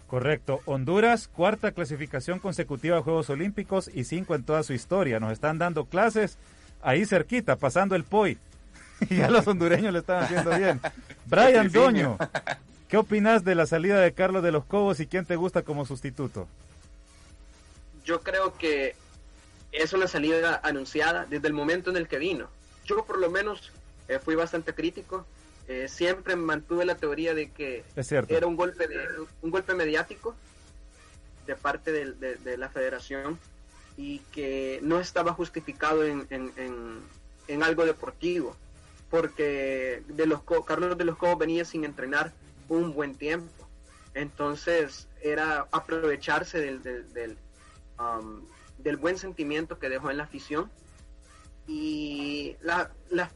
[0.09, 0.61] Correcto.
[0.67, 5.21] Honduras, cuarta clasificación consecutiva a Juegos Olímpicos y cinco en toda su historia.
[5.21, 6.37] Nos están dando clases
[6.83, 8.37] ahí cerquita, pasando el POI.
[9.09, 10.81] y ya los hondureños le están haciendo bien.
[11.27, 12.19] Brian Doño,
[12.89, 15.87] ¿qué opinas de la salida de Carlos de los Cobos y quién te gusta como
[15.87, 16.47] sustituto?
[18.05, 18.97] Yo creo que
[19.71, 22.49] es una salida anunciada desde el momento en el que vino.
[22.85, 23.73] Yo por lo menos
[24.09, 25.25] eh, fui bastante crítico.
[25.73, 27.85] Eh, siempre mantuve la teoría de que
[28.29, 28.99] era un golpe de,
[29.41, 30.35] un golpe mediático
[31.47, 33.39] de parte de, la federación
[33.97, 36.27] y que no estaba justificado en,
[37.49, 38.57] en algo deportivo
[39.13, 42.33] porque de los Carlos de los Cobos venía sin entrenar
[42.71, 43.69] un buen tiempo.
[44.15, 47.37] Entonces era aprovecharse del, del,
[47.99, 48.43] um,
[48.99, 50.71] buen sentimiento que dejó en la afición
[51.67, 52.89] y las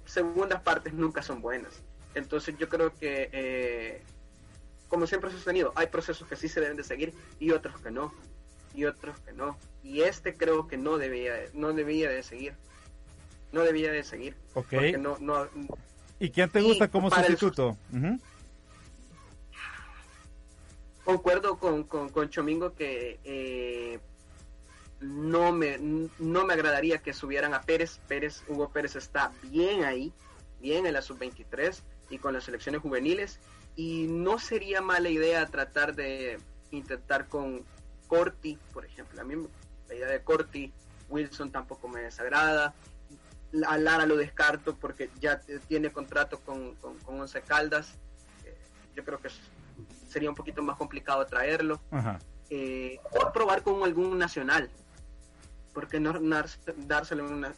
[0.06, 1.82] segundas partes nunca son buenas.
[2.16, 4.02] Entonces yo creo que, eh,
[4.88, 7.90] como siempre he sostenido, hay procesos que sí se deben de seguir y otros que
[7.90, 8.12] no.
[8.74, 9.56] Y otros que no.
[9.82, 12.54] Y este creo que no debía, no debía de seguir
[13.52, 14.36] no debía de seguir.
[14.54, 14.72] Ok.
[16.18, 17.76] ¿Y quién te gusta como sustituto?
[21.04, 24.00] Concuerdo con, con, Chomingo que eh,
[25.00, 25.78] no, me,
[26.18, 28.00] no me agradaría que subieran a Pérez.
[28.08, 30.12] Pérez, Hugo Pérez está bien ahí,
[30.60, 33.40] bien en la sub-23 y con las selecciones juveniles.
[33.74, 36.38] Y no sería mala idea tratar de
[36.70, 37.64] intentar con
[38.06, 39.20] Corti, por ejemplo.
[39.20, 39.34] A mí
[39.88, 40.72] la idea de Corti,
[41.08, 42.74] Wilson tampoco me desagrada
[43.66, 47.94] a Lara lo descarto porque ya tiene contrato con, con, Once Caldas.
[48.44, 48.56] Eh,
[48.94, 49.28] yo creo que
[50.08, 51.80] sería un poquito más complicado traerlo.
[52.50, 54.70] Eh, o probar con algún nacional.
[55.72, 56.14] Porque no
[56.76, 57.54] dárselo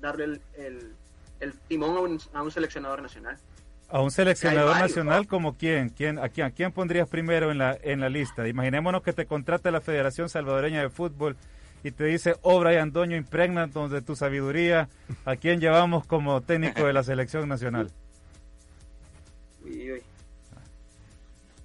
[0.00, 0.94] darle el,
[1.40, 3.38] el, timón a un, seleccionador nacional.
[3.88, 5.88] A un seleccionador nacional como quién?
[5.88, 8.48] ¿Quién a, quién, a quién pondrías primero en la, en la lista?
[8.48, 11.36] Imaginémonos que te contrata la Federación Salvadoreña de Fútbol
[11.84, 14.88] y te dice, oh Brian Doño, impregnanos de tu sabiduría,
[15.26, 17.92] ¿a quién llevamos como técnico de la selección nacional?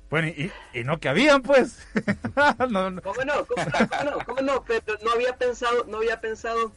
[0.10, 1.88] Bueno, y, y, no que habían, pues.
[2.69, 3.01] no, no.
[3.01, 3.45] ¿Cómo no?
[3.45, 3.65] ¿Cómo
[4.03, 4.25] no?
[4.25, 4.65] ¿Cómo no?
[4.65, 6.71] Pero no había pensado, no había pensado,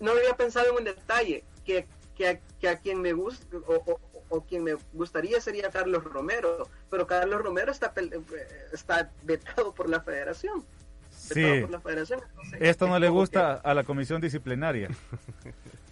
[0.00, 1.86] no había pensado en un detalle, que,
[2.18, 7.40] que, a, quien me gusta, o, o, quien me gustaría sería Carlos Romero, pero Carlos
[7.40, 7.92] Romero está,
[8.72, 10.64] está vetado por la federación.
[11.10, 11.64] Sí.
[12.60, 14.88] Esto no le gusta a la comisión disciplinaria.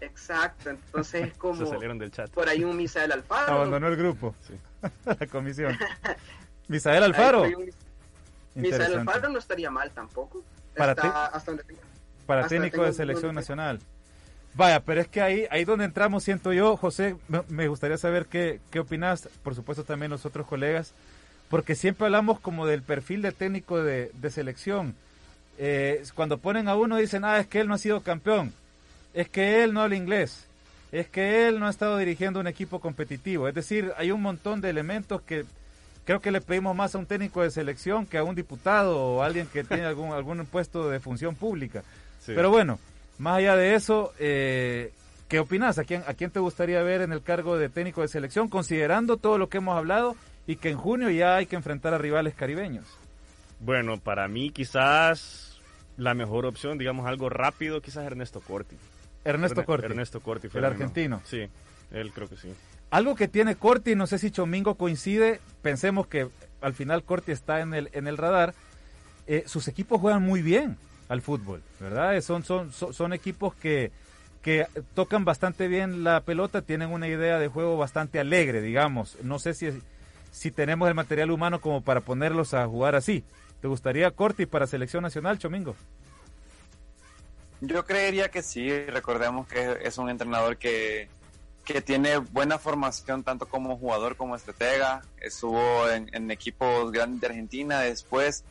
[0.00, 2.30] Exacto, entonces es como salieron del chat.
[2.30, 3.54] por ahí un Misael Alfaro.
[3.54, 4.34] Abandonó el grupo,
[5.04, 5.76] la comisión.
[6.68, 7.44] Misael Alfaro.
[8.54, 10.44] Misael Alfaro no estaría mal tampoco.
[10.76, 10.94] Para,
[12.26, 13.80] para técnico de selección nacional.
[14.56, 17.16] Vaya, pero es que ahí, ahí donde entramos, siento yo, José,
[17.48, 20.92] me gustaría saber qué, qué opinas, por supuesto también los otros colegas,
[21.50, 24.94] porque siempre hablamos como del perfil de técnico de, de selección
[25.58, 28.52] eh, cuando ponen a uno dicen, ah, es que él no ha sido campeón,
[29.14, 30.46] es que él no habla inglés,
[30.92, 33.48] es que él no ha estado dirigiendo un equipo competitivo.
[33.48, 35.44] Es decir, hay un montón de elementos que
[36.04, 39.22] creo que le pedimos más a un técnico de selección que a un diputado o
[39.22, 41.82] a alguien que tiene algún, algún puesto de función pública.
[42.26, 42.80] Pero bueno,
[43.18, 44.92] más allá de eso, eh,
[45.28, 45.78] ¿qué opinas?
[45.78, 49.16] ¿A quién, ¿A quién te gustaría ver en el cargo de técnico de selección, considerando
[49.16, 52.34] todo lo que hemos hablado y que en junio ya hay que enfrentar a rivales
[52.34, 52.84] caribeños?
[53.60, 55.58] Bueno, para mí quizás
[55.96, 58.76] la mejor opción, digamos algo rápido, quizás Ernesto Corti.
[59.24, 59.86] Ernesto Corti.
[59.86, 60.48] Ernesto Corti.
[60.54, 61.22] el argentino.
[61.24, 61.48] Sí,
[61.90, 62.52] él creo que sí.
[62.90, 66.28] Algo que tiene Corti, no sé si Chomingo coincide, pensemos que
[66.60, 68.54] al final Corti está en el, en el radar,
[69.26, 70.76] eh, sus equipos juegan muy bien
[71.08, 72.20] al fútbol, ¿verdad?
[72.20, 73.92] Son, son, son, equipos que,
[74.42, 79.16] que tocan bastante bien la pelota, tienen una idea de juego bastante alegre, digamos.
[79.22, 79.68] No sé si,
[80.32, 83.24] si tenemos el material humano como para ponerlos a jugar así.
[83.60, 85.76] ¿Te gustaría Corti para selección nacional, Chomingo?
[87.60, 91.08] Yo creería que sí, recordemos que es un entrenador que,
[91.64, 97.26] que tiene buena formación tanto como jugador como estratega, estuvo en, en equipos grandes de
[97.28, 98.44] Argentina, después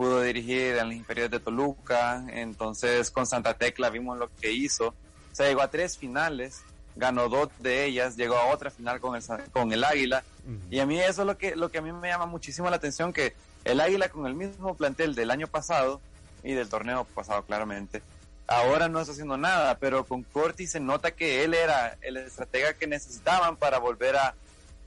[0.00, 4.94] pudo dirigir en las inferiores de Toluca, entonces con Santa Tecla vimos lo que hizo,
[5.30, 6.62] se llegó a tres finales,
[6.96, 10.24] ganó dos de ellas, llegó a otra final con el, con el Águila,
[10.70, 12.76] y a mí eso es lo que, lo que a mí me llama muchísimo la
[12.76, 13.34] atención, que
[13.64, 16.00] el Águila con el mismo plantel del año pasado
[16.42, 18.00] y del torneo pasado claramente,
[18.46, 22.72] ahora no está haciendo nada, pero con Corti se nota que él era el estratega
[22.72, 24.34] que necesitaban para volver a,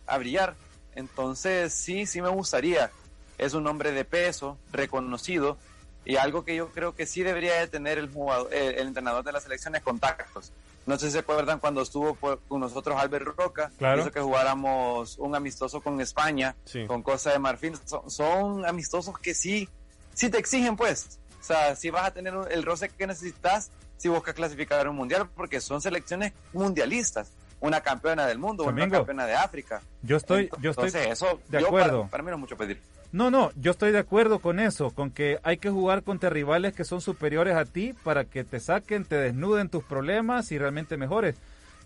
[0.07, 0.55] a brillar.
[0.95, 2.89] Entonces sí, sí me gustaría
[3.37, 5.57] es un hombre de peso, reconocido,
[6.05, 9.31] y algo que yo creo que sí debería de tener el, jugador, el, entrenador de
[9.31, 10.51] la selección es contactos.
[10.85, 14.01] No sé si se acuerdan cuando estuvo con nosotros Albert Roca, claro.
[14.01, 16.55] hizo que jugáramos un amistoso con España,
[16.87, 17.77] con Costa de Marfil.
[18.07, 19.69] Son, amistosos que sí,
[20.13, 21.19] sí te exigen, pues.
[21.39, 25.29] O sea, si vas a tener el roce que necesitas si buscas clasificar un mundial,
[25.33, 27.31] porque son selecciones mundialistas
[27.63, 29.81] una campeona del mundo, una campeona de África.
[30.01, 32.09] Yo estoy, yo estoy eso, de acuerdo.
[32.11, 32.81] para, mí no es mucho pedir.
[33.13, 36.73] No, no, yo estoy de acuerdo con eso, con que hay que jugar contra rivales
[36.73, 40.97] que son superiores a ti para que te saquen, te desnuden tus problemas y realmente
[40.97, 41.35] mejores.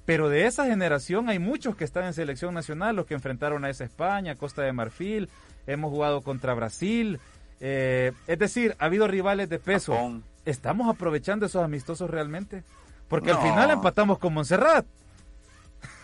[0.05, 3.69] Pero de esa generación hay muchos que están en selección nacional, los que enfrentaron a
[3.69, 5.27] esa España, Costa de Marfil,
[5.67, 7.19] hemos jugado contra Brasil.
[7.59, 9.97] Eh, es decir, ha habido rivales de peso.
[10.45, 12.63] ¿Estamos aprovechando esos amistosos realmente?
[13.09, 14.85] Porque al final empatamos con Montserrat.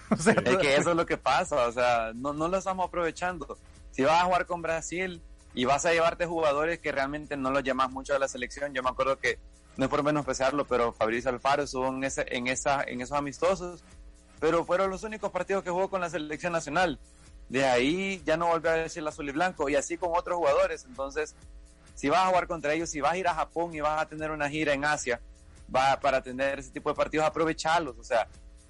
[0.12, 3.58] es que eso es lo que pasa, o sea, no, no lo estamos aprovechando
[3.94, 5.22] si vas a jugar con Brasil
[5.54, 8.84] y vas a llevarte jugadores que realmente no los llamas mucho a la selección, yo
[8.84, 9.40] me acuerdo que,
[9.78, 13.84] no es por menospreciarlo, pero Fabricio Alfaro estuvo en, ese, en, esa, en esos amistosos,
[14.40, 17.00] pero fueron los únicos partidos que jugó con la selección nacional.
[17.50, 20.38] De ahí ya no volvió a decir el azul y blanco, y así con otros
[20.38, 20.86] jugadores.
[20.86, 21.36] Entonces,
[21.96, 24.08] si vas a jugar contra ellos, si vas a ir a Japón y vas a
[24.08, 25.20] tener una gira en Asia,
[25.72, 27.98] para tener ese tipo de partidos, aprovecharlos.
[27.98, 28.28] O sea,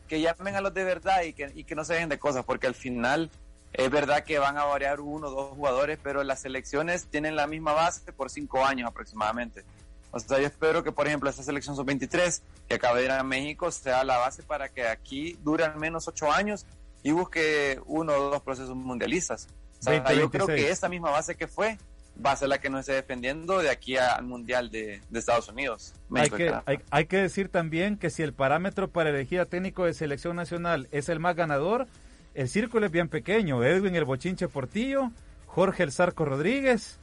[0.08, 2.46] que llamen a los de verdad y que, y que no se dejen de cosas,
[2.46, 3.30] porque al final
[3.74, 7.48] es verdad que van a variar uno o dos jugadores, pero las selecciones tienen la
[7.48, 9.64] misma base por cinco años aproximadamente.
[10.12, 13.24] O sea, yo espero que, por ejemplo, esta selección sub-23 que acaba de ir a
[13.24, 16.68] México sea la base para que aquí dure al menos ocho años
[17.02, 19.48] y busque uno o dos procesos mundialistas.
[19.80, 21.80] O sea, yo creo que esta misma base que fue
[22.24, 25.96] va a ser la que nos esté defendiendo de aquí al Mundial de, Estados Unidos.
[26.14, 26.54] hay, que,
[26.92, 30.88] hay que decir también que si el parámetro para elegir a técnico de selección nacional
[30.92, 31.88] es el más ganador,
[32.34, 33.64] el círculo es bien pequeño.
[33.64, 35.12] Edwin el Bochinche Portillo,
[35.46, 37.00] Jorge el Zarco Rodríguez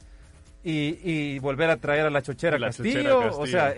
[0.63, 3.35] y, volver a traer a la Chochera, Castillo.
[3.37, 3.73] O, sea,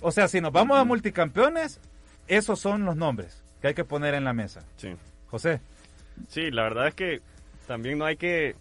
[0.00, 1.80] o sea, si nos vamos a multicampeones,
[2.26, 4.62] esos son los nombres que hay que poner en la mesa.
[4.76, 4.94] Sí.
[5.28, 5.60] José.
[6.28, 7.20] Sí, la verdad es que
[7.66, 8.56] también no hay que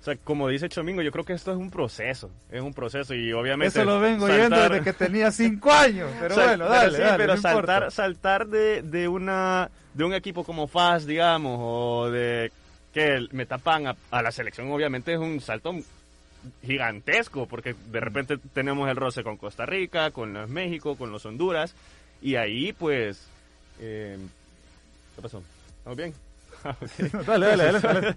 [0.00, 3.12] o sea, como dice Chomingo, yo creo que esto es un proceso, es un proceso
[3.12, 3.80] y obviamente...
[3.80, 7.36] Eso lo vengo oyendo desde que tenía cinco años, pero bueno, dale, pero sí, pero
[7.36, 12.50] saltar, saltar de, de, una, de un equipo como FAS, digamos, o de
[12.94, 15.74] que me tapan a, la selección, obviamente es un salto
[16.64, 21.26] gigantesco, porque de repente tenemos el roce con Costa Rica, con los México, con los
[21.26, 21.74] Honduras,
[22.22, 23.28] y ahí pues...
[23.78, 24.16] Eh,
[25.14, 25.42] ¿Qué pasó?
[25.76, 26.14] ¿Estamos bien?
[27.26, 28.16] dale, dale, dale.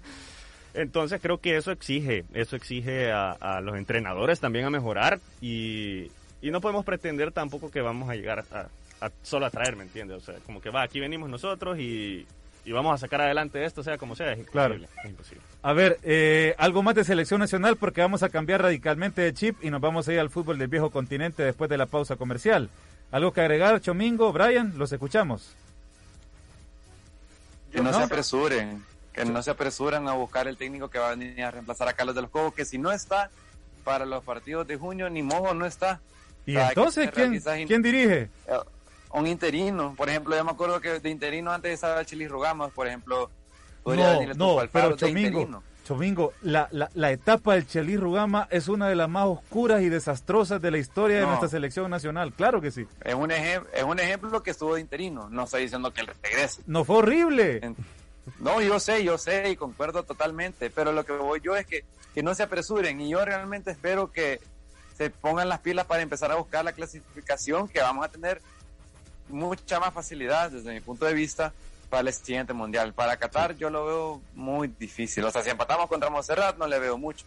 [0.74, 6.10] Entonces creo que eso exige, eso exige a, los entrenadores también a mejorar y,
[6.42, 10.18] no podemos pretender tampoco que vamos a llegar a, solo a traer, ¿me entiendes?
[10.18, 12.26] O sea, como que va, aquí venimos nosotros y,
[12.66, 14.88] vamos a sacar adelante esto, sea como sea, es imposible.
[15.04, 15.42] Es imposible.
[15.62, 19.56] A ver, eh, algo más de selección nacional porque vamos a cambiar radicalmente de chip
[19.62, 22.68] y nos vamos a ir al fútbol del viejo continente después de la pausa comercial.
[23.12, 24.74] ¿Algo que agregar, Chomingo, Brian?
[24.76, 25.54] Los escuchamos.
[27.70, 28.82] Que no, no se apresuren
[29.14, 31.92] que no se apresuran a buscar el técnico que va a venir a reemplazar a
[31.92, 33.30] Carlos de los Cobos, que si no está
[33.84, 36.00] para los partidos de junio, ni modo no está.
[36.46, 38.28] ¿Y entonces ¿quién, dirige?
[38.46, 38.58] Eh,
[39.12, 42.86] un interino, por ejemplo, yo me acuerdo que de interino antes estaba Chili Rogamos, por
[42.86, 43.30] ejemplo.
[43.86, 48.96] No, no, pero Chomingo, Chomingo, la, la, la, etapa del Chelis Rugama es una de
[48.96, 52.86] las más oscuras y desastrosas de la historia de nuestra selección nacional, claro que sí.
[53.04, 56.62] Es un, es un ejemplo que estuvo de interino, no estoy diciendo que regrese.
[56.66, 57.74] No fue horrible.
[58.38, 61.84] No, yo sé, yo sé y concuerdo totalmente, pero lo que voy yo es que,
[62.14, 64.40] que no se apresuren y yo realmente espero que
[64.96, 68.40] se pongan las pilas para empezar a buscar la clasificación que vamos a tener
[69.28, 71.52] mucha más facilidad desde mi punto de vista
[71.90, 72.92] para el siguiente mundial.
[72.92, 75.24] Para Qatar yo lo veo muy difícil.
[75.24, 77.24] O sea, si empatamos contra Monserrat no le veo mucho.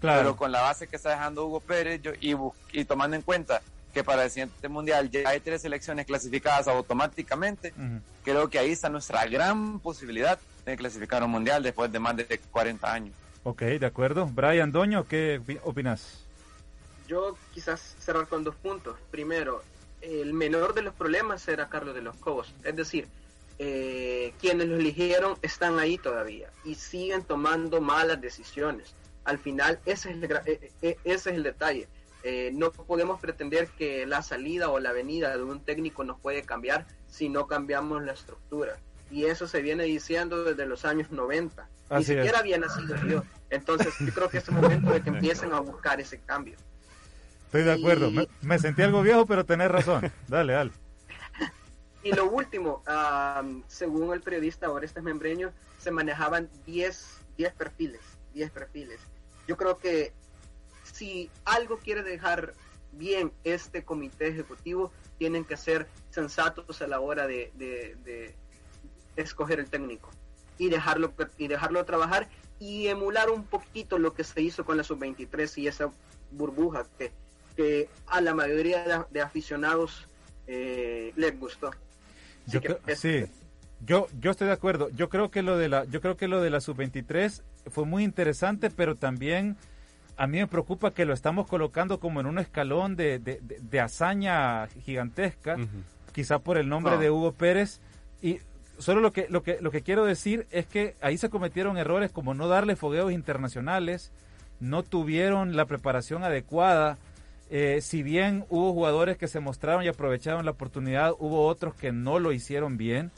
[0.00, 0.20] Claro.
[0.20, 2.36] Pero con la base que está dejando Hugo Pérez yo, y,
[2.72, 7.72] y tomando en cuenta que para el siguiente mundial ya hay tres selecciones clasificadas automáticamente,
[8.22, 12.40] creo que ahí está nuestra gran posibilidad de clasificar un mundial después de más de
[12.50, 13.14] 40 años.
[13.44, 14.26] Ok, de acuerdo.
[14.26, 16.24] Brian Doño, ¿qué opinas?
[17.06, 18.96] Yo quizás cerrar con dos puntos.
[19.10, 19.62] Primero,
[20.02, 22.54] el menor de los problemas era Carlos de los Cobos.
[22.62, 23.08] Es decir,
[23.58, 28.94] eh, quienes lo eligieron están ahí todavía y siguen tomando malas decisiones.
[29.24, 31.88] Al final, ese es el, eh, eh, ese es el detalle.
[32.52, 36.86] No podemos pretender que la salida o la venida de un técnico nos puede cambiar
[37.06, 38.78] si no cambiamos la estructura.
[39.10, 41.68] Y eso se viene diciendo desde los años 90.
[41.90, 43.22] Ni siquiera había nacido yo.
[43.50, 46.56] Entonces, yo creo que es el momento de que empiecen a buscar ese cambio.
[47.46, 48.10] Estoy de acuerdo.
[48.42, 50.12] Me, sentí algo viejo, pero tenés razón.
[50.28, 50.70] Dale, dale.
[52.04, 52.82] Y lo último,
[53.66, 58.00] según el periodista Orestes Membreño, se manejaban 10, 10 perfiles,
[58.34, 59.00] 10 perfiles.
[59.48, 60.12] Yo creo que
[60.98, 62.54] si algo quiere dejar
[62.92, 68.34] bien este comité ejecutivo, tienen que ser sensatos a la hora de, de,
[69.16, 70.10] escoger el técnico
[70.58, 74.84] y dejarlo, y dejarlo trabajar y emular un poquito lo que se hizo con la
[74.84, 75.90] sub-23 y esa
[76.32, 77.12] burbuja que,
[77.56, 80.08] que a la mayoría de, aficionados
[80.46, 81.70] eh, les gustó.
[82.46, 82.60] Yo
[82.96, 83.24] sí,
[83.84, 84.88] yo, yo estoy de acuerdo.
[84.90, 88.02] Yo creo que lo de la, yo creo que lo de la sub-23 fue muy
[88.02, 89.56] interesante, pero también
[90.18, 94.66] a mí me preocupa que lo estamos colocando como en un escalón de, de, hazaña
[94.84, 95.56] gigantesca,
[96.12, 97.80] quizá por el nombre de Hugo Pérez.
[98.20, 98.40] Y
[98.78, 102.10] solo lo que, lo, que, lo que quiero decir es que ahí se cometieron errores
[102.10, 104.12] como no darle fogueos internacionales,
[104.60, 106.98] no tuvieron la preparación adecuada
[107.50, 111.92] eh, si bien hubo jugadores que se mostraron y aprovecharon la oportunidad, hubo otros que
[111.92, 113.10] no lo hicieron bien.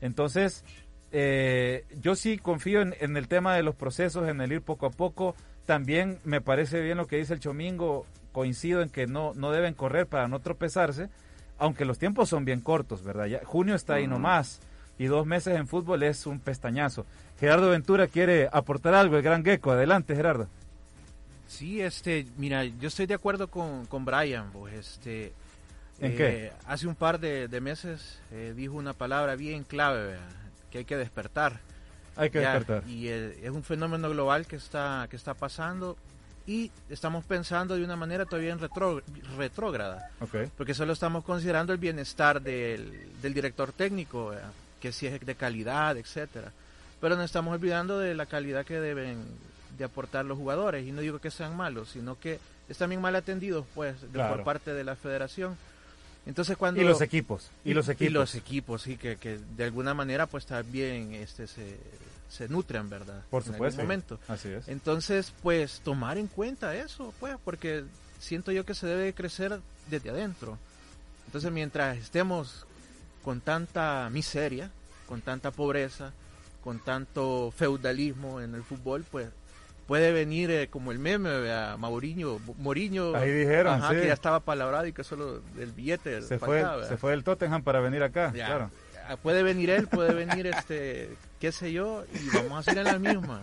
[0.00, 0.64] Entonces,
[1.12, 4.90] eh, yo sí confío en, el tema de los procesos, en el ir poco a
[4.90, 5.36] poco.
[5.70, 9.72] También me parece bien lo que dice el Chomingo, coincido en que no, no deben
[9.72, 11.10] correr para no tropezarse,
[11.58, 13.26] aunque los tiempos son bien cortos, ¿verdad?
[13.26, 14.58] Ya, junio está ahí nomás
[14.98, 17.06] y dos meses en fútbol es un pestañazo.
[17.38, 19.70] Gerardo Ventura quiere aportar algo, el gran Gecko.
[19.70, 20.48] Adelante, Gerardo.
[21.46, 25.32] Sí, este, mira, yo estoy de acuerdo con, con Brian, pues, este,
[26.00, 26.46] ¿En qué?
[26.46, 30.16] Eh, hace un par de, meses eh, dijo una palabra bien clave,
[30.72, 31.60] que hay que despertar.
[32.20, 32.82] Hay que despertar.
[32.86, 35.96] Y eh, es un fenómeno global que está, que está pasando
[36.46, 38.60] y estamos pensando de una manera todavía en
[39.38, 40.10] retrógrada.
[40.56, 44.32] Porque solo estamos considerando el bienestar del, del director técnico,
[44.80, 46.52] que si es de calidad, etcétera.
[47.00, 49.24] Pero no estamos olvidando de la calidad que deben
[49.78, 50.86] de aportar los jugadores.
[50.86, 54.74] Y no digo que sean malos, sino que están bien mal atendidos pues por parte
[54.74, 55.56] de la federación.
[56.26, 59.64] Entonces cuando y los equipos y, los equipos y los equipos sí que, que de
[59.64, 61.78] alguna manera pues también este se,
[62.30, 63.80] se nutren verdad por supuesto.
[63.80, 64.18] en momento.
[64.28, 64.68] Así es.
[64.68, 67.84] Entonces pues tomar en cuenta eso pues porque
[68.18, 70.56] siento yo que se debe crecer desde adentro.
[71.26, 72.66] Entonces mientras estemos
[73.22, 74.70] con tanta miseria
[75.06, 76.12] con tanta pobreza
[76.62, 79.28] con tanto feudalismo en el fútbol pues
[79.90, 84.86] puede venir eh, como el meme, a Mauriño, Moriño, Ahí dijeron, que ya estaba palabrado
[84.86, 88.70] y que solo el billete se fue, se fue del Tottenham para venir acá, claro.
[89.16, 92.98] Puede venir él, puede venir este, qué sé yo, y vamos a hacer en la
[92.98, 93.42] misma.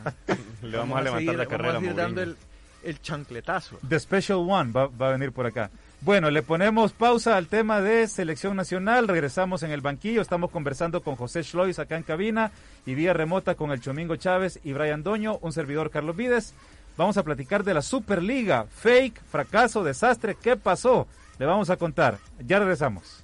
[0.62, 1.74] Le vamos, a levantar la carrera.
[1.74, 2.38] Vamos a ir dando el,
[2.84, 3.80] el chancletazo.
[3.88, 5.70] The Special One va, va a venir por acá.
[6.02, 9.08] Bueno, le ponemos pausa al tema de selección nacional.
[9.08, 10.22] Regresamos en el banquillo.
[10.22, 12.52] Estamos conversando con José Schlois acá en cabina
[12.86, 16.54] y vía remota con el Chomingo Chávez y Brian Doño, un servidor Carlos Vides.
[16.98, 18.65] Vamos a platicar de la Superliga.
[18.70, 20.36] Fake, fracaso, desastre.
[20.42, 21.08] ¿Qué pasó?
[21.40, 22.20] Le vamos a contar.
[22.40, 23.24] Ya regresamos.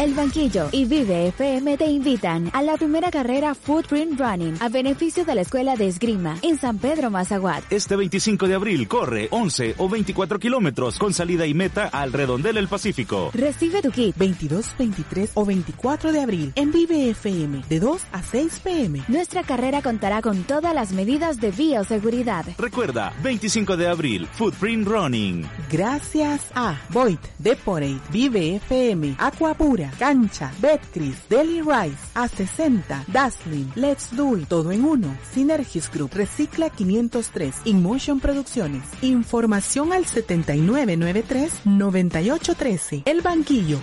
[0.00, 5.26] El Banquillo y Vive FM te invitan a la primera carrera Footprint Running a beneficio
[5.26, 7.70] de la Escuela de Esgrima en San Pedro Mazaguat.
[7.70, 12.54] Este 25 de abril corre 11 o 24 kilómetros con salida y meta al Redondel
[12.54, 13.30] del Pacífico.
[13.34, 18.22] Recibe tu kit 22, 23 o 24 de abril en Vive FM de 2 a
[18.22, 19.02] 6 pm.
[19.08, 22.46] Nuestra carrera contará con todas las medidas de bioseguridad.
[22.56, 25.46] Recuerda, 25 de abril, Footprint Running.
[25.70, 34.30] Gracias a Void, Deporate, Vive FM, Aquapura Cancha, Betcris, Deli Rice, A60, Dazzling, Let's Do
[34.48, 35.14] todo en uno.
[35.32, 38.84] Synergis Group, Recicla 503, InMotion Producciones.
[39.02, 43.02] Información al 7993-9813.
[43.06, 43.80] El Banquillo.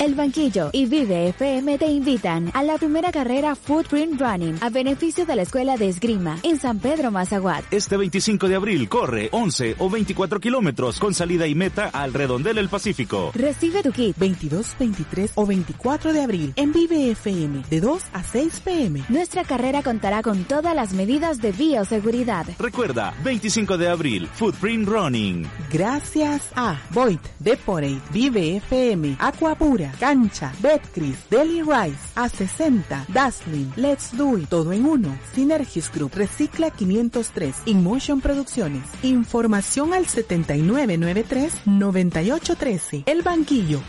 [0.00, 5.26] El Banquillo y Vive FM te invitan a la primera carrera Footprint Running a beneficio
[5.26, 7.70] de la Escuela de Esgrima en San Pedro Mazaguat.
[7.70, 12.56] Este 25 de abril corre 11 o 24 kilómetros con salida y meta al Redondel
[12.56, 13.30] del Pacífico.
[13.34, 18.22] Recibe tu kit 22, 23 o 24 de abril en Vive FM de 2 a
[18.22, 19.04] 6 pm.
[19.10, 22.46] Nuestra carrera contará con todas las medidas de bioseguridad.
[22.58, 25.46] Recuerda, 25 de abril, Footprint Running.
[25.70, 34.38] Gracias a Void, Deporate, Vive FM, Aquapura, Cancha, Betcris, Deli Rice, A60, Dazzling, Let's Do
[34.38, 35.18] It, todo en uno.
[35.34, 38.84] Synergis Group, Recicla 503, InMotion Producciones.
[39.02, 43.02] Información al 7993-9813.
[43.06, 43.80] El Banquillo.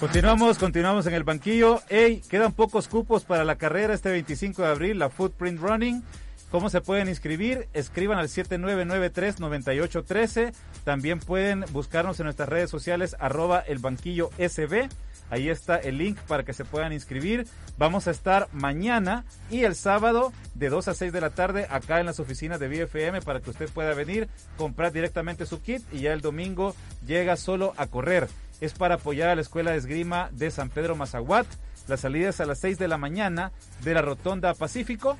[0.00, 1.82] Continuamos, continuamos en el banquillo.
[1.90, 6.02] Ey, quedan pocos cupos para la carrera este 25 de abril, la Footprint Running.
[6.50, 7.68] ¿Cómo se pueden inscribir?
[7.74, 10.52] Escriban al 7993-9813.
[10.82, 14.88] También pueden buscarnos en nuestras redes sociales, arroba el banquillo SB.
[15.30, 17.46] Ahí está el link para que se puedan inscribir.
[17.78, 22.00] Vamos a estar mañana y el sábado de 2 a 6 de la tarde acá
[22.00, 26.00] en las oficinas de BFM para que usted pueda venir, comprar directamente su kit y
[26.00, 26.74] ya el domingo
[27.06, 28.26] llega solo a correr.
[28.60, 31.46] Es para apoyar a la Escuela de Esgrima de San Pedro Mazaguat.
[31.86, 33.52] La salida es a las 6 de la mañana
[33.84, 35.16] de la Rotonda Pacífico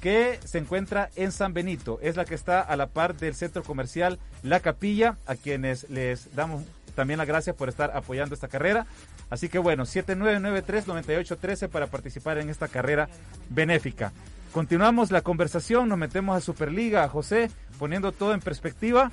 [0.00, 1.98] que se encuentra en San Benito.
[2.02, 6.34] Es la que está a la par del centro comercial La Capilla, a quienes les
[6.34, 8.86] damos también las gracias por estar apoyando esta carrera.
[9.30, 13.08] Así que bueno, 7993-9813 para participar en esta carrera
[13.50, 14.12] benéfica.
[14.52, 19.12] Continuamos la conversación, nos metemos a Superliga, a José, poniendo todo en perspectiva,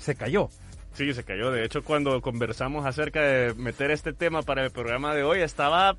[0.00, 0.48] se cayó.
[0.94, 1.52] Sí, se cayó.
[1.52, 5.96] De hecho, cuando conversamos acerca de meter este tema para el programa de hoy, estaba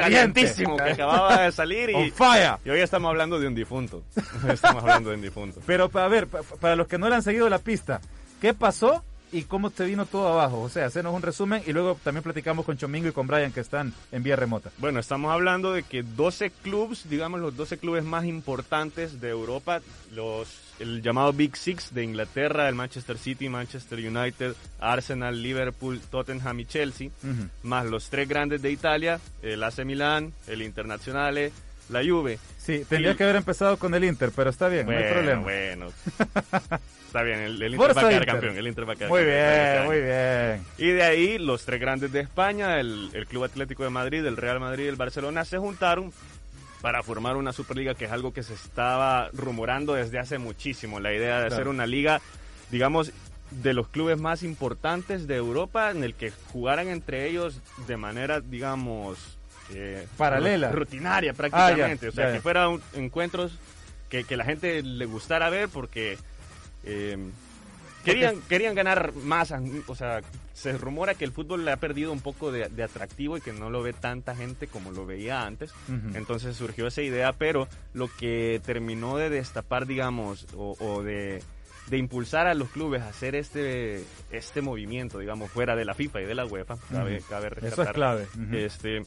[0.00, 2.56] calientísimo, que acababa de salir y, fire.
[2.64, 4.02] y hoy estamos hablando de un difunto.
[4.48, 5.60] Estamos hablando de un difunto.
[5.66, 8.00] Pero a ver, para los que no le han seguido la pista,
[8.40, 10.60] ¿qué pasó y cómo te vino todo abajo?
[10.60, 13.60] O sea, hacernos un resumen y luego también platicamos con Chomingo y con Brian que
[13.60, 14.70] están en vía remota.
[14.78, 19.80] Bueno, estamos hablando de que 12 clubes, digamos los 12 clubes más importantes de Europa,
[20.12, 26.60] los el llamado Big Six de Inglaterra, el Manchester City, Manchester United, Arsenal, Liverpool, Tottenham
[26.60, 27.10] y Chelsea,
[27.62, 31.52] más los tres grandes de Italia, el AC Milán, el Internazionale,
[31.90, 32.38] la Juve.
[32.58, 35.42] Sí, tendría Y- que haber empezado con el Inter, pero está bien, no hay problema.
[35.42, 35.88] bueno.
[37.14, 38.56] Está bien, el, el Inter va a quedar campeón.
[38.56, 40.64] El Inter va a quedar Muy campeón bien, este muy bien.
[40.78, 44.36] Y de ahí los tres grandes de España, el, el Club Atlético de Madrid, el
[44.36, 46.12] Real Madrid y el Barcelona, se juntaron
[46.84, 51.00] para formar una Superliga que es algo que se estaba rumorando desde hace muchísimo.
[51.00, 51.54] La idea de Claro.
[51.54, 52.20] hacer una liga,
[52.70, 53.10] digamos,
[53.52, 58.42] de los clubes más importantes de Europa en el que jugaran entre ellos de manera,
[58.42, 59.16] digamos,
[59.70, 60.72] que- Paralela.
[60.72, 62.04] rutinaria Ah, prácticamente.
[62.04, 63.52] ya, o sea, ya, que fueran encuentros
[64.10, 66.18] que, que la gente le gustara ver porque
[66.84, 67.16] eh,
[68.04, 69.54] querían, querían ganar más.
[69.86, 70.20] O sea,
[70.54, 73.52] se rumora que el fútbol le ha perdido un poco de, de atractivo y que
[73.52, 75.72] no lo ve tanta gente como lo veía antes.
[76.14, 81.42] Entonces surgió esa idea, pero lo que terminó de destapar, digamos, o, o de,
[81.88, 86.22] de impulsar a los clubes a hacer este, este movimiento, digamos, fuera de la FIFA
[86.22, 87.20] y de la UEFA, cabe,
[87.66, 88.26] Eso es clave.
[88.52, 89.02] Este,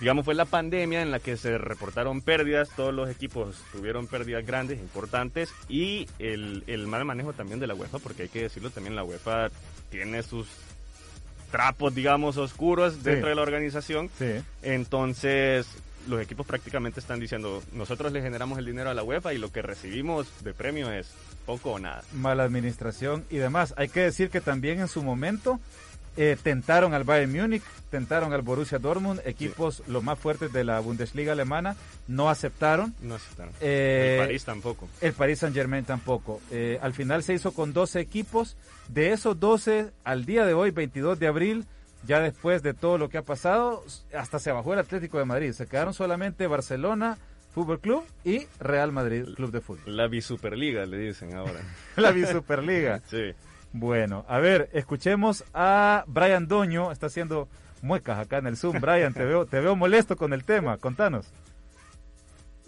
[0.00, 4.44] digamos, fue la pandemia en la que se reportaron pérdidas, todos los equipos tuvieron pérdidas
[4.46, 8.70] grandes, importantes, y el, el mal manejo también de la UEFA, porque hay que decirlo
[8.70, 9.48] también, la UEFA
[9.94, 10.48] tiene sus
[11.52, 14.10] trapos, digamos, oscuros dentro de la organización.
[14.18, 14.42] Sí.
[14.62, 15.68] Entonces,
[16.08, 19.52] los equipos prácticamente están diciendo, nosotros le generamos el dinero a la UEFA y lo
[19.52, 21.12] que recibimos de premio es
[21.46, 22.02] poco o nada.
[22.12, 23.72] Mala administración y demás.
[23.76, 25.60] Hay que decir que también en su momento
[26.16, 30.78] Eh, tentaron al Bayern Múnich, tentaron al Borussia Dortmund, equipos los más fuertes de la
[30.80, 32.94] Bundesliga alemana, no aceptaron.
[33.02, 33.52] No aceptaron.
[33.60, 34.88] Eh, el París tampoco.
[35.00, 36.40] El Paris Saint Germain tampoco.
[36.50, 38.56] Eh, al final se hizo con 12 equipos.
[38.88, 41.64] De esos 12, al día de hoy, 22 de abril,
[42.06, 43.82] ya después de todo lo que ha pasado,
[44.16, 45.52] hasta se bajó el Atlético de Madrid.
[45.52, 47.18] Se quedaron solamente Barcelona,
[47.54, 49.96] Fútbol Club y Real Madrid Club de Fútbol.
[49.96, 51.60] La Bisuperliga le dicen ahora.
[51.96, 53.00] la Bisuperliga.
[53.08, 53.32] sí.
[53.76, 57.48] Bueno, a ver, escuchemos a Brian Doño, está haciendo
[57.82, 58.80] muecas acá en el Zoom.
[58.80, 61.26] Brian, te veo, te veo molesto con el tema, contanos.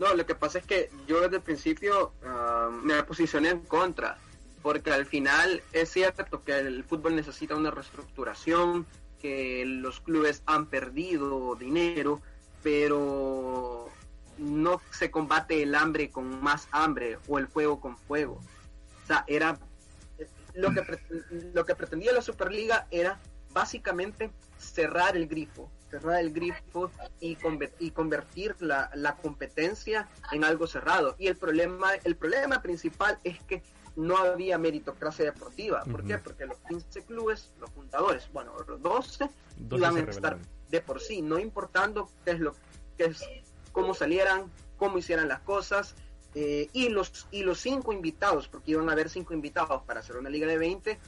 [0.00, 4.18] No, lo que pasa es que yo desde el principio uh, me posicioné en contra,
[4.62, 8.84] porque al final es cierto que el fútbol necesita una reestructuración,
[9.20, 12.20] que los clubes han perdido dinero,
[12.64, 13.90] pero
[14.38, 18.40] no se combate el hambre con más hambre o el fuego con fuego.
[19.04, 19.56] O sea, era
[20.56, 20.98] lo que,
[21.54, 23.20] lo que pretendía la Superliga era
[23.52, 26.90] básicamente cerrar el grifo, cerrar el grifo
[27.20, 27.38] y,
[27.78, 31.16] y convertir la, la, competencia en algo cerrado.
[31.18, 33.62] Y el problema, el problema principal es que
[33.96, 35.82] no había meritocracia deportiva.
[35.84, 36.06] ¿Por uh -huh.
[36.06, 36.18] qué?
[36.18, 40.38] Porque los 15 clubes, los fundadores, bueno, los 12, 12 iban a estar
[40.68, 42.54] de por sí, no importando qué es lo
[42.98, 43.24] que es,
[43.72, 45.94] cómo salieran, cómo hicieran las cosas,
[46.38, 50.18] eh, y los y los cinco invitados, porque iban a haber cinco invitados para hacer
[50.18, 50.98] una liga de 20,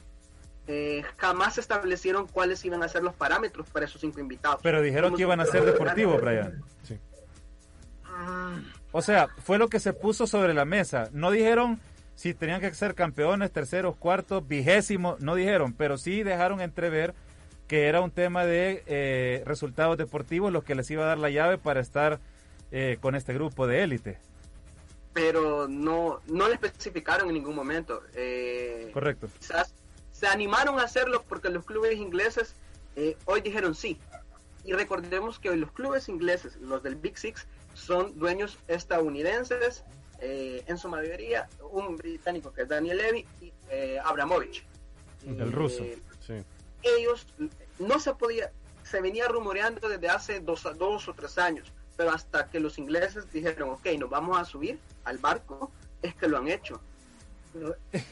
[0.65, 4.59] eh, jamás establecieron cuáles iban a ser los parámetros para esos cinco invitados.
[4.63, 6.63] Pero dijeron que iban a ser deportivos, Brian.
[6.81, 6.97] Sí.
[8.91, 11.09] O sea, fue lo que se puso sobre la mesa.
[11.13, 11.79] No dijeron
[12.15, 17.13] si tenían que ser campeones, terceros, cuartos, vigésimos, no dijeron, pero sí dejaron entrever
[17.67, 21.29] que era un tema de eh, resultados deportivos lo que les iba a dar la
[21.29, 22.19] llave para estar
[22.71, 24.17] eh, con este grupo de élite
[25.13, 28.03] pero no, no le especificaron en ningún momento.
[28.13, 29.27] Eh, Correcto.
[29.39, 29.73] Quizás
[30.11, 32.55] se animaron a hacerlo porque los clubes ingleses
[32.95, 33.97] eh, hoy dijeron sí.
[34.65, 39.83] Y recordemos que hoy los clubes ingleses, los del Big Six, son dueños estadounidenses,
[40.19, 43.53] eh, en su mayoría un británico que es Daniel Levy y
[44.03, 44.65] Abramovich.
[45.25, 45.83] El ruso.
[46.25, 46.43] Sí.
[46.83, 47.25] Ellos
[47.77, 48.51] no se podía,
[48.83, 53.29] se venía rumoreando desde hace dos, dos o tres años pero hasta que los ingleses
[53.29, 55.69] dijeron, ok, nos vamos a subir al barco,
[56.01, 56.79] es que lo han hecho.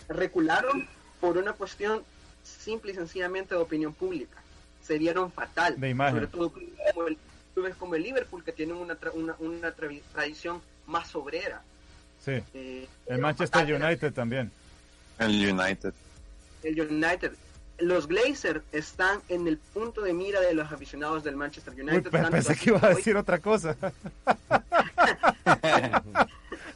[0.09, 0.85] Recularon
[1.21, 2.03] por una cuestión
[2.43, 4.43] simple y sencillamente de opinión pública.
[4.81, 5.79] Se dieron fatal.
[5.79, 6.15] De imagen.
[6.15, 6.51] Sobre todo
[6.93, 7.17] como el,
[7.53, 11.61] clubes como el Liverpool, que tienen una, tra una, una tradición más obrera.
[12.25, 12.43] Sí.
[12.53, 13.81] Eh, el Manchester fatal.
[13.81, 14.51] United también.
[15.17, 15.93] El United.
[16.61, 17.31] El United
[17.79, 22.13] los Glazers están en el punto de mira de los aficionados del Manchester United.
[22.13, 23.21] Uy, pensé que iba a decir hoy.
[23.21, 23.75] otra cosa.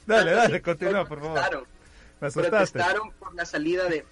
[0.06, 1.68] dale, dale, continúa, por favor.
[2.20, 4.06] Me protestaron por la salida de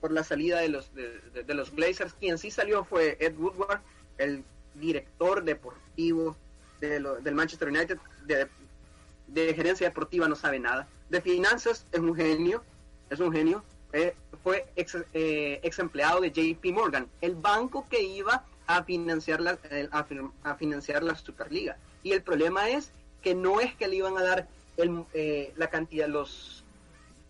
[0.00, 2.14] por la salida de los de, de, de, los Glazers.
[2.14, 3.80] Quien sí salió fue Ed Woodward,
[4.18, 4.44] el
[4.74, 6.36] director deportivo
[6.80, 7.98] de lo, del Manchester United.
[8.24, 8.48] De,
[9.26, 10.88] de gerencia deportiva no sabe nada.
[11.10, 12.62] De finanzas es un genio,
[13.10, 13.64] es un genio
[13.94, 19.40] eh, fue ex, eh, ex, empleado de JP Morgan, el banco que iba a financiar
[19.40, 21.76] la, eh, a, financiar la Superliga.
[22.02, 22.92] Y el problema es
[23.22, 25.04] que no es que le iban a dar el,
[25.56, 26.64] la cantidad los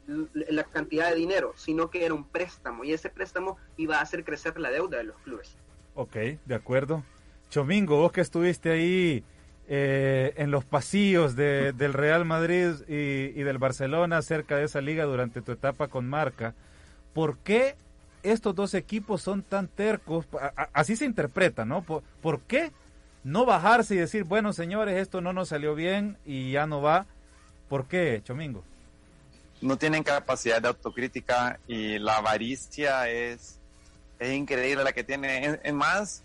[0.06, 4.22] la cantidad de dinero, sino que era un préstamo y ese préstamo iba a hacer
[4.22, 5.56] crecer la deuda de los clubes.
[5.94, 7.02] Ok, de acuerdo.
[7.48, 9.24] Chomingo, vos que estuviste ahí
[9.66, 14.82] eh, en los pasillos de, del Real Madrid y, y, del Barcelona cerca de esa
[14.82, 16.54] liga durante tu etapa con Marca.
[17.14, 17.76] ¿Por qué
[18.22, 20.26] estos dos equipos son tan tercos?
[20.72, 21.82] Así se interpreta, ¿no?
[21.82, 22.72] ¿Por, ¿Por, qué
[23.22, 27.06] no bajarse y decir, bueno, señores, esto no nos salió bien y ya no va?
[27.68, 28.62] ¿Por qué, Chomingo?
[29.62, 33.58] No tienen capacidad de autocrítica y la avaricia es,
[34.18, 35.46] es increíble la que tiene.
[35.46, 36.22] Es, es más,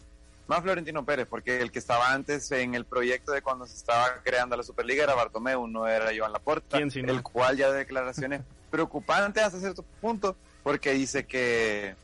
[0.49, 4.21] más Florentino Pérez, porque el que estaba antes en el proyecto de cuando se estaba
[4.23, 7.13] creando la Superliga era Bartomeu, no era Joan Laporta, si no?
[7.13, 8.41] el cual ya de declaraciones
[8.71, 11.95] preocupantes hasta cierto punto, porque dice que,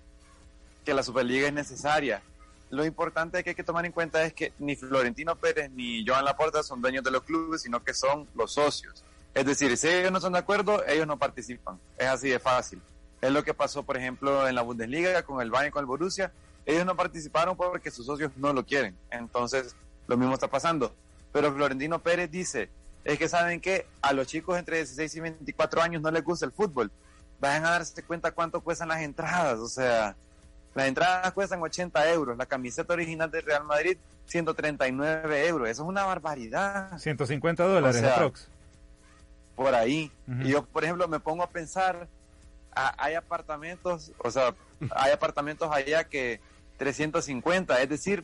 [0.86, 2.22] que la Superliga es necesaria.
[2.70, 6.24] Lo importante que hay que tomar en cuenta es que ni Florentino Pérez ni Joan
[6.24, 9.04] Laporta son dueños de los clubes, sino que son los socios.
[9.34, 11.80] Es decir, si ellos no están de acuerdo, ellos no participan.
[11.98, 12.80] Es así de fácil.
[13.22, 16.32] Es lo que pasó, por ejemplo, en la Bundesliga con el Bayern, con el Borussia
[16.66, 18.96] ellos no participaron porque sus socios no lo quieren.
[19.12, 19.76] Entonces,
[20.08, 20.94] lo mismo está pasando.
[21.32, 22.70] Pero Florentino Pérez dice,
[23.04, 26.46] es que saben que a los chicos entre 16 y 24 años no les gusta
[26.46, 26.92] el fútbol.
[27.40, 29.60] Vayan a darse cuenta cuánto cuestan las entradas.
[29.60, 30.16] O sea,
[30.74, 32.38] las entradas cuestan 80 euros.
[32.38, 35.70] La camiseta original del Real Madrid, 139 euros.
[35.70, 36.98] Eso es una barbaridad.
[36.98, 38.32] 150 dólares, o sea,
[39.56, 40.12] Por ahí.
[40.28, 40.46] Uh -huh.
[40.46, 42.08] Y yo, por ejemplo, me pongo a pensar,
[42.74, 44.56] a, hay apartamentos, o sea,
[44.96, 46.40] hay apartamentos allá que
[46.78, 48.24] 350, es decir,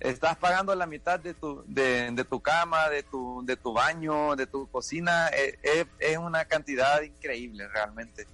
[0.00, 4.46] estás pagando la mitad de tu, de, tu cama, de tu, de tu baño, de
[4.46, 8.26] tu cocina, es, es- es una cantidad increíble realmente.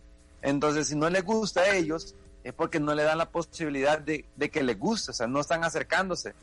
[0.43, 4.25] Entonces, si no les gusta a ellos, es porque no le dan la posibilidad de,
[4.51, 6.35] que les guste, o sea, no están acercándose.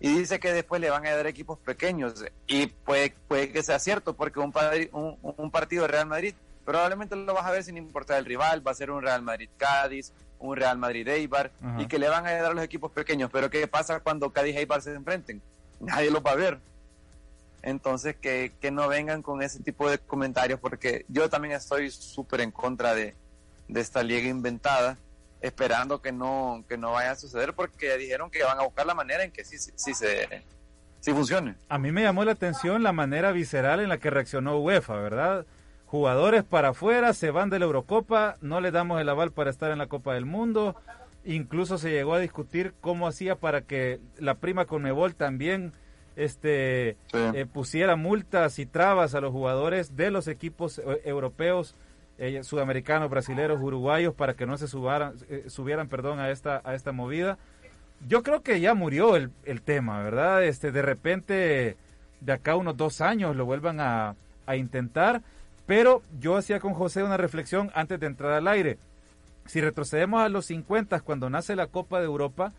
[0.00, 2.22] Y dice que después le van a dar equipos pequeños.
[2.46, 4.52] Y puede, puede que sea cierto, porque un,
[4.92, 6.34] un, un partido de Real Madrid
[6.66, 9.48] probablemente lo vas a ver sin importar el rival, va a ser un Real Madrid
[9.56, 11.82] Cádiz, un Real Madrid Eibar, Ajá.
[11.82, 13.30] y que le van a dar a los equipos pequeños.
[13.32, 15.40] Pero ¿qué pasa cuando Cádiz Eibar se enfrenten?
[15.80, 16.58] Nadie los va a ver.
[17.62, 22.40] Entonces, que, que no vengan con ese tipo de comentarios, porque yo también estoy súper
[22.42, 23.14] en contra de,
[23.68, 24.96] de esta liga inventada,
[25.40, 28.94] esperando que no, que no vaya a suceder, porque dijeron que van a buscar la
[28.94, 30.42] manera en que sí, sí, sí se
[31.00, 31.54] sí funcione.
[31.68, 35.44] A mí me llamó la atención la manera visceral en la que reaccionó UEFA, ¿verdad?
[35.96, 39.70] Jugadores para afuera, se van de la Eurocopa, no les damos el aval para estar
[39.70, 40.76] en la Copa del Mundo.
[41.24, 45.72] Incluso se llegó a discutir cómo hacía para que la prima Conmebol también
[46.14, 51.74] este, eh, pusiera multas y trabas a los jugadores de los equipos eh, europeos,
[52.18, 56.74] eh, sudamericanos, brasileños, uruguayos, para que no se subaran, eh, subieran perdón, a, esta, a
[56.74, 57.38] esta movida.
[58.06, 60.44] Yo creo que ya murió el, el tema, ¿verdad?
[60.44, 61.76] Este, de repente,
[62.20, 65.22] de acá a unos dos años lo vuelvan a, a intentar,
[65.66, 68.78] pero yo hacía con José una reflexión antes de entrar al aire.
[69.46, 72.52] Si retrocedemos a los 50, cuando nace la Copa de Europa,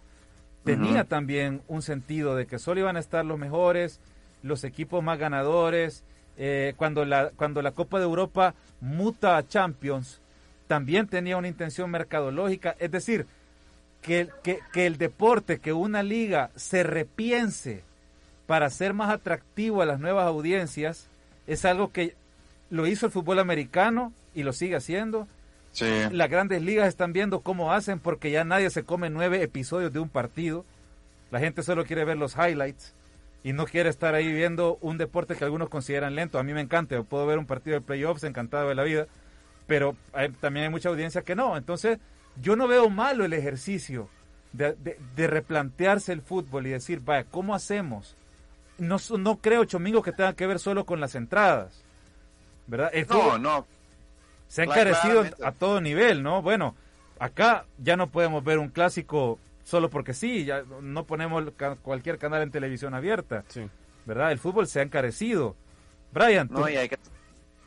[0.64, 4.02] tenía también un sentido de que solo iban a estar los mejores,
[4.44, 6.04] los equipos más ganadores.
[6.38, 10.22] Eh, cuando, la, cuando la Copa de Europa muta a Champions,
[10.68, 12.76] también tenía una intención mercadológica.
[12.80, 13.26] Es decir,
[14.02, 17.84] que, que, que el deporte, que una liga se repiense
[18.46, 21.08] para ser más atractivo a las nuevas audiencias,
[21.48, 22.16] es algo que
[22.70, 25.28] lo hizo el fútbol americano y lo sigue haciendo.
[26.12, 30.00] Las grandes ligas están viendo cómo hacen porque ya nadie se come nueve episodios de
[30.00, 30.66] un partido.
[31.32, 32.94] La gente solo quiere ver los highlights
[33.44, 36.40] y no quiere estar ahí viendo un deporte que algunos consideran lento.
[36.40, 39.08] A mí me encanta, yo puedo ver un partido de playoffs encantado de la vida,
[39.68, 41.56] pero hay- también hay mucha audiencia que no.
[41.58, 42.00] Entonces,
[42.42, 44.10] yo no veo malo el ejercicio
[44.54, 48.16] de, de- de replantearse el fútbol y decir, vaya, ¿cómo hacemos?
[48.80, 51.84] No, no creo, Chomingo, que tenga que ver solo con las entradas.
[52.68, 52.90] ¿Verdad?
[52.94, 53.68] El No, fútbol- no.
[54.48, 55.46] se ha encarecido claramente.
[55.46, 56.42] a todo nivel, ¿no?
[56.42, 56.76] Bueno,
[57.20, 61.44] acá ya no podemos ver un clásico solo porque sí, ya no ponemos
[61.82, 63.44] cualquier canal en televisión abierta,
[64.06, 64.32] ¿verdad?
[64.32, 65.56] El fútbol se ha encarecido.
[66.14, 66.98] Brian, No, y hay que...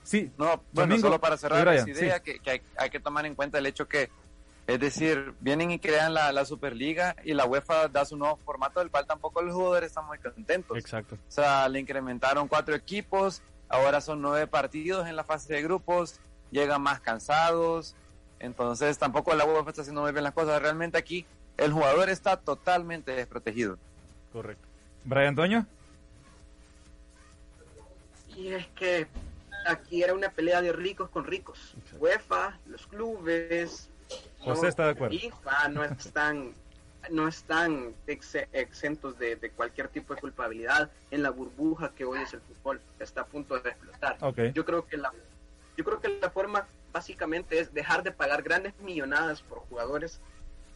[0.02, 2.22] sí, No, bueno, Domingo solo para cerrar Brian, esa idea, sí.
[2.24, 4.08] que, que hay, hay que tomar en cuenta el hecho que,
[4.66, 8.80] es decir, vienen y crean la, la Superliga y la UEFA da su nuevo formato,
[8.80, 10.78] del cual tampoco los jugadores están muy contentos.
[10.78, 11.16] Exacto.
[11.16, 16.20] O sea, le incrementaron cuatro equipos, ahora son nueve partidos en la fase de grupos,
[16.50, 17.96] llegan más cansados,
[18.38, 20.60] entonces tampoco la UEFA está haciendo muy bien las cosas.
[20.60, 21.24] Realmente aquí
[21.56, 23.78] el jugador está totalmente desprotegido.
[24.32, 24.66] Correcto.
[25.04, 25.66] Brian Doño.
[28.36, 29.06] Y es que
[29.66, 31.74] aquí era una pelea de ricos con ricos.
[31.98, 33.90] UEFA, los clubes,
[34.40, 35.18] José no, está de acuerdo.
[35.18, 36.54] FIFA no están
[37.08, 42.20] no están exe- exentos de, de cualquier tipo de culpabilidad en la burbuja que hoy
[42.22, 44.38] es el fútbol está a punto de explotar Ok.
[44.54, 45.12] yo creo que la
[45.76, 50.20] yo creo que la forma básicamente es dejar de pagar grandes millonadas por jugadores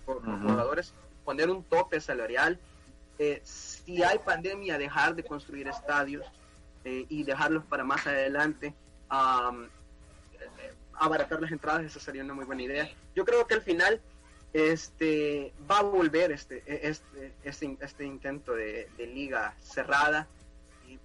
[0.06, 0.48] por, por Ujú.
[0.48, 0.94] jugadores
[1.24, 2.58] poner un tope salarial
[3.18, 6.24] eh, si hay pandemia dejar de construir estadios
[6.84, 8.74] eh, y dejarlos para más adelante
[10.32, 14.00] eh, abaratar las entradas esa sería una muy buena idea yo creo que al final
[14.54, 20.26] este va a volver este este este, este intento de, liga cerrada.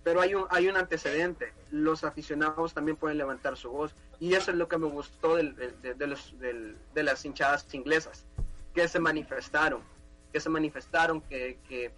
[0.04, 1.52] Pero hay un hay un antecedente.
[1.72, 3.95] Los aficionados también pueden levantar su voz.
[4.20, 8.26] Y eso es lo que me gustó del- de, de los, de las hinchadas inglesas
[8.74, 9.82] que se manifestaron
[10.32, 11.91] que se manifestaron que, que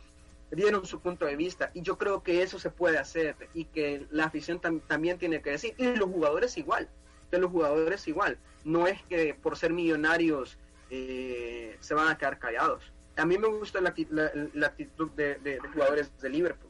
[0.52, 1.70] dieron su punto de vista.
[1.74, 5.42] Y yo creo que eso se puede hacer y que la afición tam- también tiene
[5.42, 6.88] que decir y los jugadores igual
[7.30, 8.38] que los jugadores igual.
[8.64, 10.58] No es que por ser millonarios
[10.92, 12.84] eh, se van a quedar callados.
[13.18, 16.70] A mí me gusta la, acti- la- la actitud de, de- de jugadores de Liverpool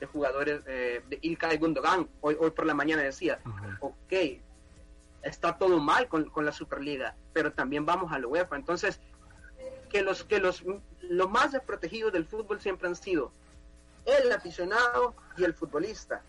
[0.00, 2.08] de jugadores eh, de Ilkay Gundogan.
[2.20, 3.40] Hoy, hoy por la mañana decía
[3.80, 4.12] ok
[5.22, 8.54] está todo mal con, con la Superliga pero también vamos a la UEFA.
[8.56, 9.00] Entonces
[9.90, 10.62] que los que los
[11.00, 13.32] los más desprotegidos del fútbol siempre han sido
[14.06, 16.22] el aficionado y el futbolista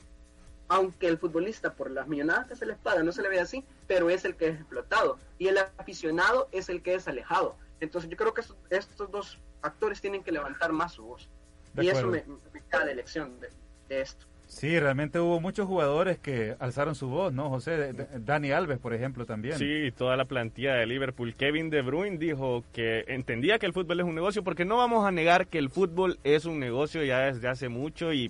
[0.70, 3.66] aunque el futbolista por las millonadas que se les paga no se le ve así
[3.88, 8.10] pero es el que es explotado y el aficionado es el que es alejado entonces
[8.10, 11.30] yo creo que estos, estos dos actores tienen que levantar más su voz
[11.74, 13.50] De y eso me, me cae de lección de,
[13.90, 17.94] de esto Sí, realmente hubo muchos jugadores que alzaron su voz, ¿no, José?
[18.18, 19.60] Dani Alves, por ejemplo, también.
[19.60, 21.36] Sí, toda la plantilla de Liverpool.
[21.36, 25.06] Kevin De Bruyne dijo que entendía que el fútbol es un negocio, porque no vamos
[25.06, 28.28] a negar que el fútbol es un negocio ya desde hace mucho y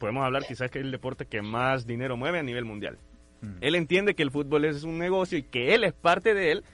[0.00, 2.98] podemos hablar quizás que es el deporte que más dinero mueve a nivel mundial.
[3.60, 6.64] Él entiende que el fútbol es un negocio y que él es parte de él,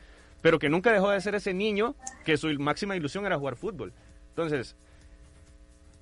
[0.42, 3.92] pero que nunca dejó de ser ese niño que su máxima ilusión era jugar fútbol.
[4.30, 4.74] Entonces,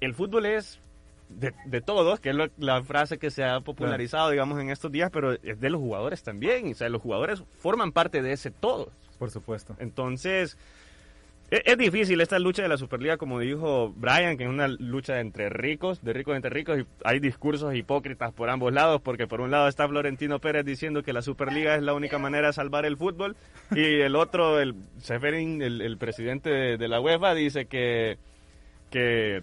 [0.01, 0.81] el fútbol es
[1.29, 5.33] de, todos, que es la frase que se ha popularizado, digamos, en estos días, pero
[5.33, 6.71] es de los jugadores también.
[6.71, 8.91] O sea, los jugadores forman parte de ese todo.
[9.19, 9.77] Por supuesto.
[9.79, 10.57] Entonces,
[11.51, 15.49] es, difícil esta lucha de la Superliga, como dijo Brian, que es una lucha entre
[15.49, 19.51] ricos, de ricos entre ricos, y hay discursos hipócritas por ambos lados, porque por un
[19.51, 22.97] lado está Florentino Pérez diciendo que la Superliga es la única manera de salvar el
[22.97, 23.37] fútbol,
[23.75, 28.19] y el otro, el Seferin, el, presidente de, de la UEFA, dice que
[28.91, 29.43] que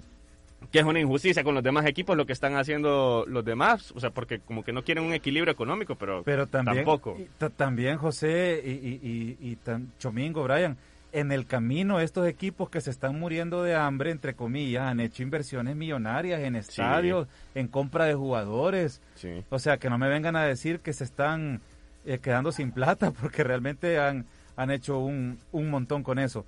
[0.71, 3.99] que es una injusticia con los demás equipos lo que están haciendo los demás, o
[3.99, 7.17] sea, porque como que no quieren un equilibrio económico, pero, pero también, tampoco.
[7.57, 9.57] también José y, y,
[9.97, 10.77] Chomingo, Brian,
[11.11, 15.23] en el camino estos equipos que se están muriendo de hambre, entre comillas, han hecho
[15.23, 19.01] inversiones millonarias en estadios, en compra de jugadores.
[19.49, 21.61] O sea, que no me vengan a decir que se están
[22.05, 26.45] eh, quedando sin plata, porque realmente han, han hecho un, un montón con eso.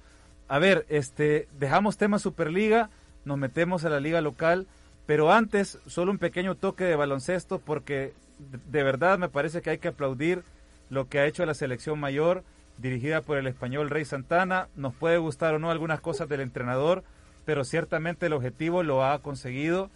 [0.48, 2.90] A ver, este, dejamos tema Superliga
[3.26, 4.68] nos metemos a la liga local,
[5.06, 9.78] pero antes solo un pequeño toque de baloncesto porque de verdad me parece que hay
[9.78, 10.44] que aplaudir
[10.90, 12.44] lo que ha hecho la selección mayor
[12.84, 14.68] dirigida por el español Rey Santana.
[14.76, 17.04] Nos puede gustar o no algunas cosas del entrenador,
[17.46, 19.90] pero ciertamente el objetivo lo ha conseguido,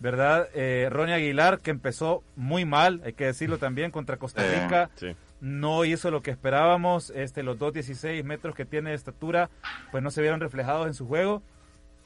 [0.00, 0.48] ¿verdad?
[0.52, 4.90] Eh, Ronnie Aguilar, que empezó muy mal, hay que decirlo también, contra Costa eh, Rica.
[5.40, 9.48] No hizo lo que esperábamos, este, los 2.16 metros que tiene de estatura,
[9.90, 11.42] pues no se vieron reflejados en su juego.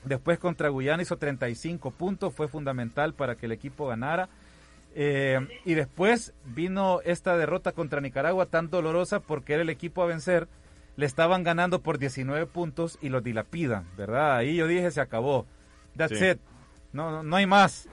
[0.05, 4.29] Después contra Guyana hizo 35 puntos, fue fundamental para que el equipo ganara.
[4.99, 10.07] Eh, y después vino esta derrota contra Nicaragua tan dolorosa porque era el equipo a
[10.07, 10.49] vencer.
[10.97, 14.37] Le estaban ganando por 19 puntos y los dilapidan, ¿verdad?
[14.37, 15.47] Ahí yo dije, se acabó.
[15.97, 16.39] That's it.
[16.93, 17.89] No, no hay más.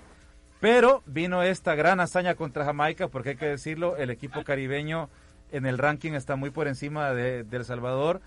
[0.62, 5.10] Pero vino esta gran hazaña contra Jamaica, porque hay que decirlo, el equipo caribeño
[5.52, 8.22] en el ranking está muy por encima de, de El Salvador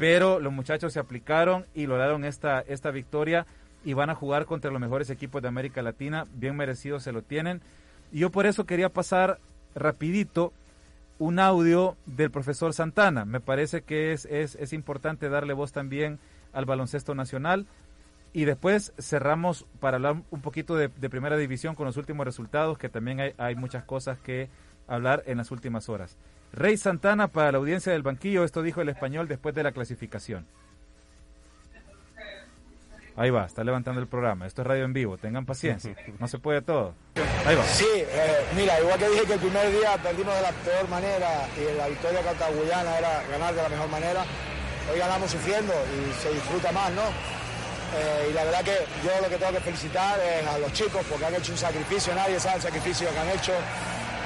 [0.00, 3.46] pero los muchachos se aplicaron y lograron esta, esta victoria
[3.84, 7.20] y van a jugar contra los mejores equipos de América Latina, bien merecidos se lo
[7.20, 7.60] tienen.
[8.12, 9.38] Yo por eso quería pasar
[9.74, 10.52] rapidito
[11.18, 13.24] un audio del profesor Santana.
[13.24, 16.18] Me parece que es, es, es importante darle voz también
[16.52, 17.66] al baloncesto nacional.
[18.32, 22.88] Y después cerramos para hablar un poquito de, primera división con los últimos resultados, que
[22.88, 24.48] también hay, hay muchas cosas que
[24.86, 26.16] hablar en las últimas horas.
[26.52, 30.46] Rey Santana para la audiencia del banquillo, esto dijo el español después de la clasificación.
[33.16, 34.46] Ahí va, está levantando el programa.
[34.46, 35.94] Esto es radio en vivo, tengan paciencia.
[36.18, 36.94] No se puede todo.
[37.46, 37.64] Ahí va.
[37.64, 41.48] Sí, eh, mira, igual que dije que el primer día perdimos de la peor manera
[41.56, 44.24] y la victoria contra Guyana era ganar de la mejor manera,
[44.92, 47.02] hoy ganamos sufriendo y se disfruta más, ¿no?
[47.02, 51.04] Eh, y la verdad que yo lo que tengo que felicitar es a los chicos
[51.08, 53.52] porque han hecho un sacrificio, nadie sabe el sacrificio que han hecho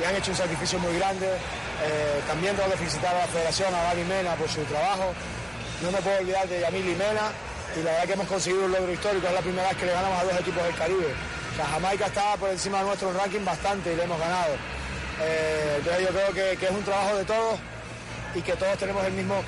[0.01, 1.27] y han hecho un sacrificio muy grande.
[1.27, 5.15] Eh, también tengo que felicitar a la federación, a Gaby Mena por su trabajo.
[5.83, 7.31] No me puedo olvidar de Yamil Mena
[7.77, 9.27] y la verdad que hemos conseguido un logro histórico.
[9.27, 11.15] Es la primera vez que le ganamos a dos equipos del Caribe.
[11.59, 14.55] O Jamaica estaba por encima de nuestro ranking bastante y le hemos ganado.
[15.21, 17.59] Eh, entonces yo creo que, es un trabajo de todos
[18.35, 19.43] y que todos tenemos el mismo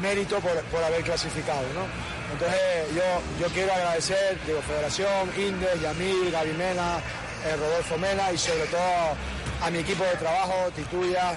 [0.00, 1.62] mérito por, haber clasificado.
[1.74, 1.86] ¿no?
[2.32, 2.60] Entonces
[2.94, 6.98] yo, yo quiero agradecer, digo, Federación, Indes, Yamil, Gaby Mena,
[7.46, 9.16] eh, Rodolfo Mena y sobre todo
[9.62, 11.34] a mi equipo de trabajo, Tituya,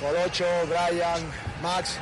[0.00, 1.22] Colocho, Brian,
[1.62, 1.98] Max,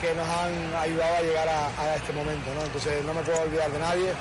[0.00, 2.52] que nos han ayudado a llegar a, este momento.
[2.54, 2.62] ¿no?
[2.62, 4.12] Entonces no me puedo olvidar de nadie.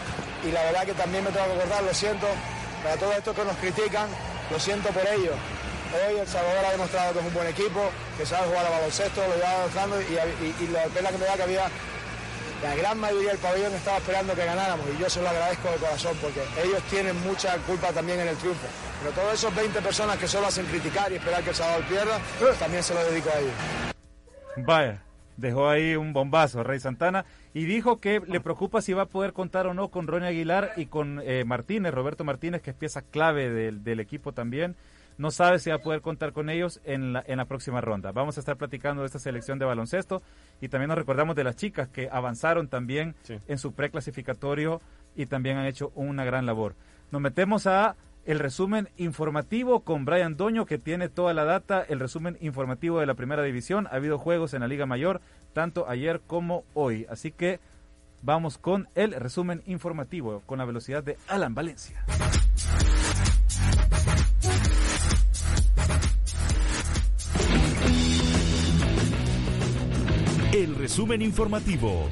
[0.45, 2.27] Y la verdad que también me tengo que acordar, lo siento,
[2.83, 4.07] para todos estos que nos critican,
[4.51, 5.35] lo siento por ellos.
[5.93, 9.21] Hoy El Salvador ha demostrado que es un buen equipo, que sabe jugar a baloncesto,
[9.27, 11.69] lo lleva demostrando y, la pena que me da que había
[12.63, 15.75] la gran mayoría del pabellón estaba esperando que ganáramos y yo se lo agradezco de
[15.75, 18.65] corazón porque ellos tienen mucha culpa también en el triunfo.
[19.01, 22.19] Pero todos esos 20 personas que solo hacen criticar y esperar que el Salvador pierda,
[22.57, 23.53] también se lo dedico a ellos.
[24.55, 25.01] Vaya,
[25.37, 29.33] dejó ahí un bombazo Rey Santana y dijo que le preocupa si va a poder
[29.33, 33.01] contar o no con Ronnie Aguilar y con eh, Martínez, Roberto Martínez, que es pieza
[33.01, 34.75] clave del, del equipo también
[35.17, 38.11] no sabe si va a poder contar con ellos en la, en la próxima ronda.
[38.11, 40.21] Vamos a estar platicando de esta selección de baloncesto
[40.61, 43.15] y también nos recordamos de las chicas que avanzaron también
[43.47, 44.81] en su preclasificatorio
[45.15, 46.75] y también han hecho una gran labor.
[47.11, 51.99] Nos metemos a el resumen informativo con Brian Doño, que tiene toda la data, el
[51.99, 53.87] resumen informativo de la primera división.
[53.87, 55.21] Ha habido juegos en la Liga Mayor,
[55.53, 57.05] tanto ayer como hoy.
[57.09, 57.59] Así que
[58.21, 62.05] vamos con el resumen informativo, con la velocidad de Alan Valencia.
[70.53, 72.09] El resumen informativo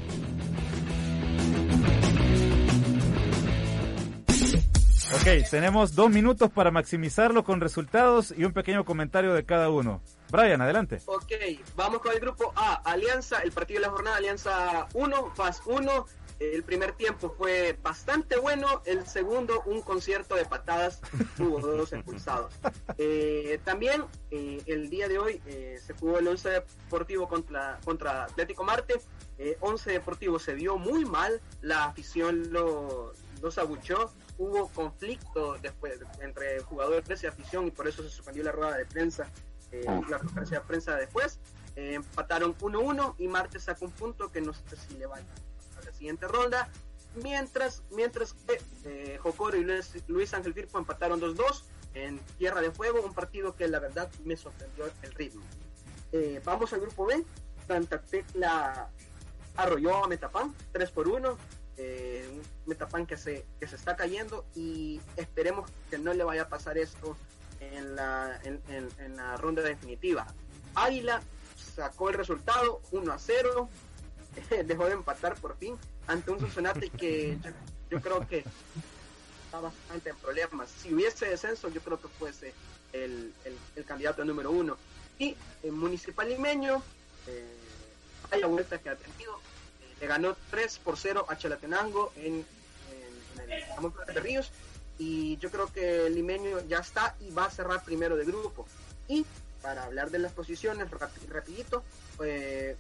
[5.14, 10.02] Ok, tenemos dos minutos para maximizarlo con resultados y un pequeño comentario de cada uno.
[10.30, 11.02] Brian, adelante.
[11.06, 11.34] Ok,
[11.76, 16.06] vamos con el grupo A, Alianza, el partido de la jornada, Alianza 1, FAS 1.
[16.40, 21.02] El primer tiempo fue bastante bueno, el segundo un concierto de patadas,
[21.38, 22.54] tuvo dos expulsados.
[22.98, 28.24] Eh, también eh, el día de hoy eh, se jugó el 11 Deportivo contra, contra
[28.24, 28.96] Atlético Marte.
[29.60, 36.62] 11 Deportivo se vio muy mal, la afición lo, los abuchó, hubo conflicto después entre
[36.62, 39.30] jugadores y afición y por eso se suspendió la rueda de prensa,
[39.72, 41.40] eh, la conferencia de prensa después.
[41.76, 45.86] Eh, empataron 1-1 y Marte sacó un punto que no sé si le va a
[45.86, 46.70] la siguiente ronda.
[47.24, 49.68] Mientras, mientras que eh, Jocoro y
[50.08, 51.64] Luis, Ángel Firpo empataron 2-2
[51.94, 55.44] en Tierra de Fuego, un partido que la verdad me sorprendió el ritmo.
[56.44, 57.24] vamos al grupo B.
[57.68, 58.90] Santa Tecla
[59.56, 61.38] arrolló a Metapan 3 por 1
[61.82, 66.48] eh, Metapan que se, que se está cayendo y esperemos que no le vaya a
[66.48, 67.18] pasar esto
[67.60, 70.28] en la, en, la ronda definitiva.
[70.76, 71.22] Águila
[71.76, 73.70] sacó el resultado 1 a 0,
[74.66, 75.76] dejó de empatar por fin
[76.08, 77.38] ante un Cincinnati que
[77.90, 78.46] yo, creo que
[79.46, 80.70] está bastante en problemas.
[80.70, 82.54] Si hubiese descenso, yo creo que fuese
[82.94, 83.34] el,
[83.76, 84.78] el, candidato número uno.
[85.18, 86.82] Y el municipal limeño,
[87.28, 87.58] eh,
[88.32, 89.40] haya vuelta que ha tenido,
[90.02, 94.52] le ganó 3 por 0 a Chalatenango en, en, el de Ríos
[94.98, 98.68] y yo creo que el limeño ya está y va a cerrar primero de grupo.
[99.08, 99.26] Y
[99.62, 100.90] para hablar de las posiciones,
[101.30, 101.84] rapidito,
[102.24, 102.76] eh,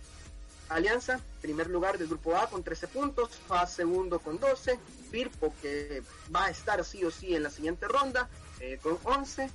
[0.69, 4.80] Alianza, primer lugar del grupo A con 13 puntos, FAS segundo con 12,
[5.11, 6.01] Firpo que
[6.34, 8.30] va a estar sí o sí en la siguiente ronda
[8.61, 9.49] eh, con 11,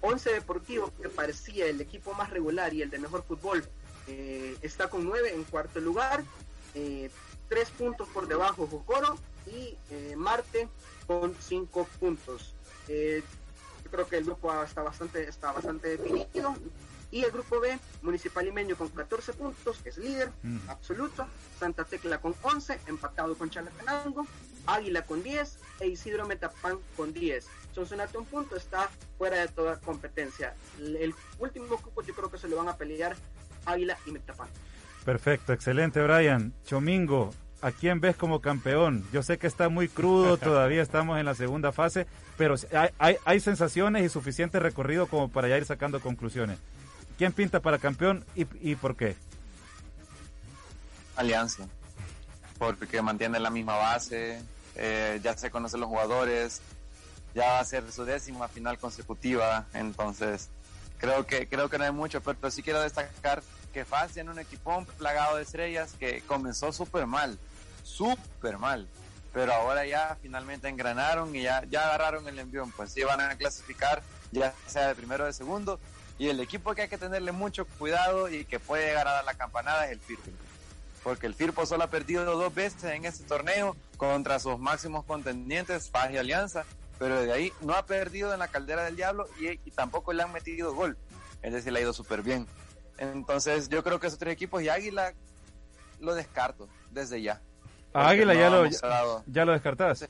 [0.00, 3.64] 11 Deportivo que parecía el equipo más regular y el de mejor fútbol,
[4.06, 6.22] eh, está con 9 en cuarto lugar,
[6.74, 7.10] eh,
[7.48, 10.68] tres puntos por debajo Jocoro y eh, Marte
[11.06, 12.54] con cinco puntos.
[12.88, 13.22] Eh,
[13.84, 16.54] yo creo que el grupo A está bastante, está bastante definido.
[17.12, 20.58] Y el grupo B, Municipal Limeño con 14 puntos, es líder mm.
[20.68, 21.26] absoluto.
[21.58, 24.26] Santa Tecla con 11, empatado con Chalatenango.
[24.66, 27.46] Águila con 10 e Isidro Metapan con 10.
[27.74, 30.54] Sonsonate un punto está fuera de toda competencia.
[30.78, 33.16] El último grupo yo creo que se lo van a pelear
[33.66, 34.48] Águila y Metapan.
[35.04, 36.52] Perfecto, excelente, Brian.
[36.64, 37.30] Chomingo,
[37.62, 39.06] ¿a quién ves como campeón?
[39.12, 42.54] Yo sé que está muy crudo, todavía estamos en la segunda fase, pero
[42.98, 46.58] hay, hay, sensaciones y suficiente recorrido como para ya ir sacando conclusiones.
[47.18, 49.16] ¿Quién pinta para campeón y, y por qué?
[51.16, 51.66] Alianza,
[52.58, 54.40] porque mantiene la misma base,
[54.76, 56.62] eh, ya se conocen los jugadores,
[57.34, 60.48] ya va a ser su décima final consecutiva, entonces
[60.98, 63.42] creo que creo que no hay mucho, pero sí quiero destacar
[63.72, 67.38] que Faz tiene un equipón plagado de estrellas que comenzó súper mal,
[67.82, 68.88] súper mal.
[69.32, 72.72] Pero ahora ya finalmente engranaron y ya, ya agarraron el envión.
[72.72, 74.02] Pues sí van a clasificar,
[74.32, 75.78] ya sea de primero o de segundo.
[76.18, 79.24] Y el equipo que hay que tenerle mucho cuidado y que puede llegar a dar
[79.24, 80.30] la campanada es el Firpo.
[81.02, 85.88] Porque el Firpo solo ha perdido dos veces en este torneo contra sus máximos contendientes,
[85.90, 86.64] Faz y Alianza.
[86.98, 90.22] Pero de ahí no ha perdido en la caldera del diablo y, y tampoco le
[90.22, 90.98] han metido gol.
[91.40, 92.46] Es decir, le ha ido súper bien.
[93.00, 95.14] Entonces yo creo que esos tres equipos y Águila
[96.00, 97.40] lo descarto desde ya.
[97.92, 98.66] Águila ya, lo,
[99.26, 100.08] ya, lo descartás.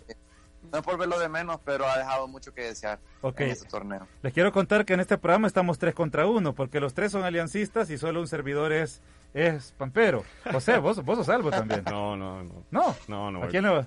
[0.71, 4.07] No es por verlo de menos, pero ha dejado mucho que desear en este torneo.
[4.23, 7.25] Les quiero contar que en este programa estamos tres contra uno, porque los tres son
[7.25, 9.01] aliancistas y solo un servidor es,
[9.33, 10.25] es pampero.
[10.53, 11.85] José, vos, vos sos salvo también.
[11.91, 12.65] No, no, no.
[12.71, 12.97] ¿No?
[13.09, 13.45] No, no.
[13.45, 13.87] ¿A quién le va?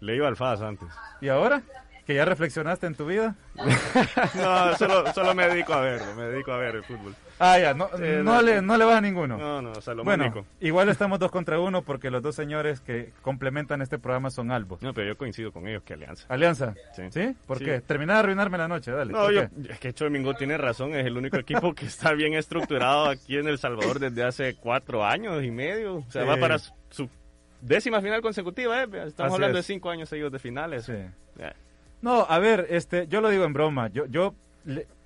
[0.00, 0.88] Le iba al FAS antes.
[1.20, 1.62] ¿Y ahora?
[2.06, 3.36] ¿Que ya reflexionaste en tu vida?
[4.34, 7.14] no, solo, solo me dedico a verlo, me dedico a ver el fútbol.
[7.38, 7.88] Ah, ya, no,
[8.22, 9.38] no, le, no le va a ninguno.
[9.38, 12.82] No, no, o sea, lo bueno, igual estamos dos contra uno porque los dos señores
[12.82, 14.82] que complementan este programa son albos.
[14.82, 16.26] No, pero yo coincido con ellos que Alianza.
[16.28, 16.74] ¿Alianza?
[16.94, 17.04] Sí.
[17.10, 17.34] ¿Sí?
[17.46, 17.80] ¿Por qué?
[17.80, 19.12] Terminar de arruinarme la noche, dale.
[19.12, 23.08] No, yo, es que Chomingo tiene razón, es el único equipo que está bien estructurado
[23.08, 25.96] aquí en El Salvador desde hace cuatro años y medio.
[25.96, 27.08] O sea, va para su
[27.62, 28.88] décima final consecutiva, ¿eh?
[29.06, 30.84] Estamos hablando de cinco años seguidos de finales.
[30.84, 30.92] Sí.
[32.02, 33.88] No, a ver, este, yo lo digo en broma.
[33.88, 34.34] Yo, yo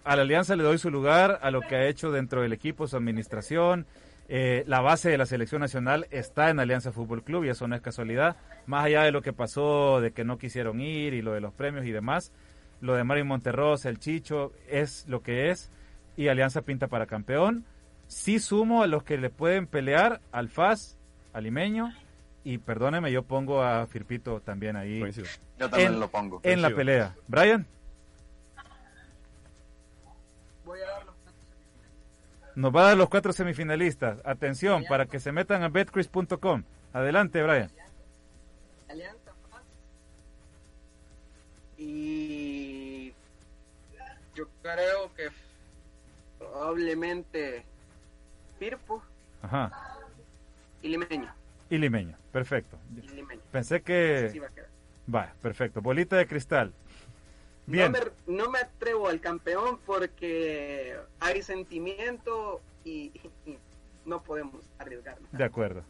[0.05, 2.87] a la Alianza le doy su lugar, a lo que ha hecho dentro del equipo,
[2.87, 3.87] su administración.
[4.29, 7.75] Eh, la base de la selección nacional está en Alianza Fútbol Club y eso no
[7.75, 8.37] es casualidad.
[8.67, 11.53] Más allá de lo que pasó, de que no quisieron ir y lo de los
[11.53, 12.33] premios y demás,
[12.81, 15.71] lo de Mario Monterrosa, el Chicho, es lo que es
[16.17, 17.65] y Alianza pinta para campeón.
[18.07, 20.97] Sí sumo a los que le pueden pelear al FAS,
[21.33, 21.93] al Limeño
[22.45, 25.03] y perdóneme, yo pongo a Firpito también ahí.
[25.59, 26.41] Yo también lo pongo.
[26.43, 27.15] En la pelea.
[27.27, 27.67] Brian.
[32.55, 34.21] Nos va a dar los cuatro semifinalistas.
[34.25, 36.63] Atención, para que se metan a betcris.com.
[36.93, 37.71] Adelante, Brian.
[38.89, 39.25] Alianza
[41.77, 43.13] y
[44.35, 45.29] yo creo que
[46.39, 47.65] probablemente
[48.59, 49.03] Firpo
[49.43, 49.99] Ajá.
[50.83, 51.35] y Limeño.
[51.75, 52.79] Y Limeño, perfecto.
[52.95, 53.25] Y.
[53.51, 54.31] Pensé que...
[54.33, 54.41] Sí
[55.13, 55.83] va perfecto.
[55.83, 56.73] Bolita de cristal.
[57.67, 57.91] Bien.
[57.91, 63.11] No me, no me atrevo al campeón porque hay sentimiento y,
[63.45, 63.59] y
[64.05, 65.31] no podemos arriesgarnos.
[65.33, 65.83] De acuerdo.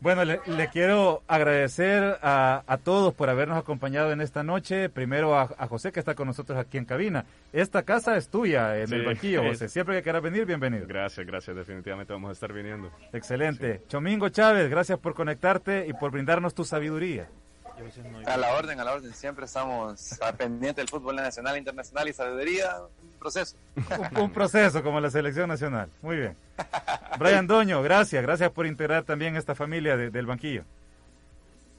[0.00, 4.88] Bueno, le, le quiero agradecer a, a, todos por habernos acompañado en esta noche.
[4.88, 7.26] Primero a, a, José, que está con nosotros aquí en cabina.
[7.52, 8.94] Esta casa es tuya en Sí.
[8.94, 9.68] el banquillo, José.
[9.68, 10.86] Siempre que quieras venir, bienvenido.
[10.86, 11.54] Gracias, gracias.
[11.54, 12.90] Definitivamente vamos a estar viniendo.
[13.12, 13.82] Excelente.
[13.88, 17.28] Chomingo Chávez, gracias por conectarte y por brindarnos tu sabiduría.
[18.26, 19.12] A la orden, a la orden.
[19.14, 22.76] Siempre estamos a pendiente del fútbol nacional, internacional y sabiduría.
[23.02, 23.56] Un proceso.
[23.76, 25.88] Un, un proceso como la selección nacional.
[26.02, 26.36] Muy bien.
[27.18, 28.22] Brian Doño, gracias.
[28.22, 30.64] Gracias por integrar también esta familia de- del banquillo.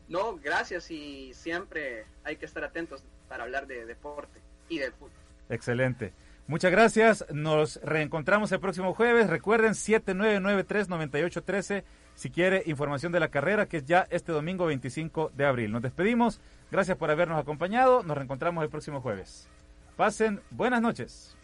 [0.08, 4.40] No, gracias y siempre hay que estar atentos para hablar de deporte
[4.70, 5.12] y del fútbol.
[5.50, 6.14] Excelente.
[6.48, 7.26] Muchas gracias.
[7.32, 9.30] Nos reencontramos el próximo jueves.
[9.30, 11.84] Recuerden 7993-9813
[12.16, 15.72] si quiere información de la carrera, que es ya este domingo 25 de abril.
[15.72, 16.40] Nos despedimos.
[16.72, 18.04] Gracias por habernos acompañado.
[18.04, 19.48] Nos reencontramos el próximo jueves.
[19.98, 21.36] Pasen buenas noches.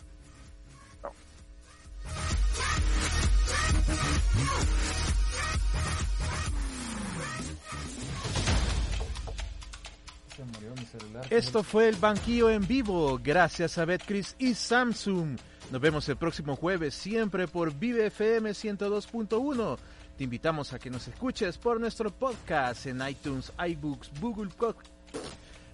[11.29, 15.37] Esto fue el banquillo en vivo, gracias a Betcris y Samsung.
[15.71, 19.77] Nos vemos el próximo jueves, siempre por Vive FM 102.1.
[20.17, 24.49] Te invitamos a que nos escuches por nuestro podcast en iTunes, iBooks, Google,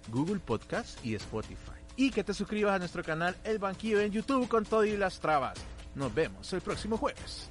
[0.08, 1.72] Google Podcast y Spotify.
[1.96, 5.18] Y que te suscribas a nuestro canal El Banquillo en YouTube con todo y las
[5.18, 5.58] trabas.
[5.94, 7.48] Nos vemos el próximo jueves.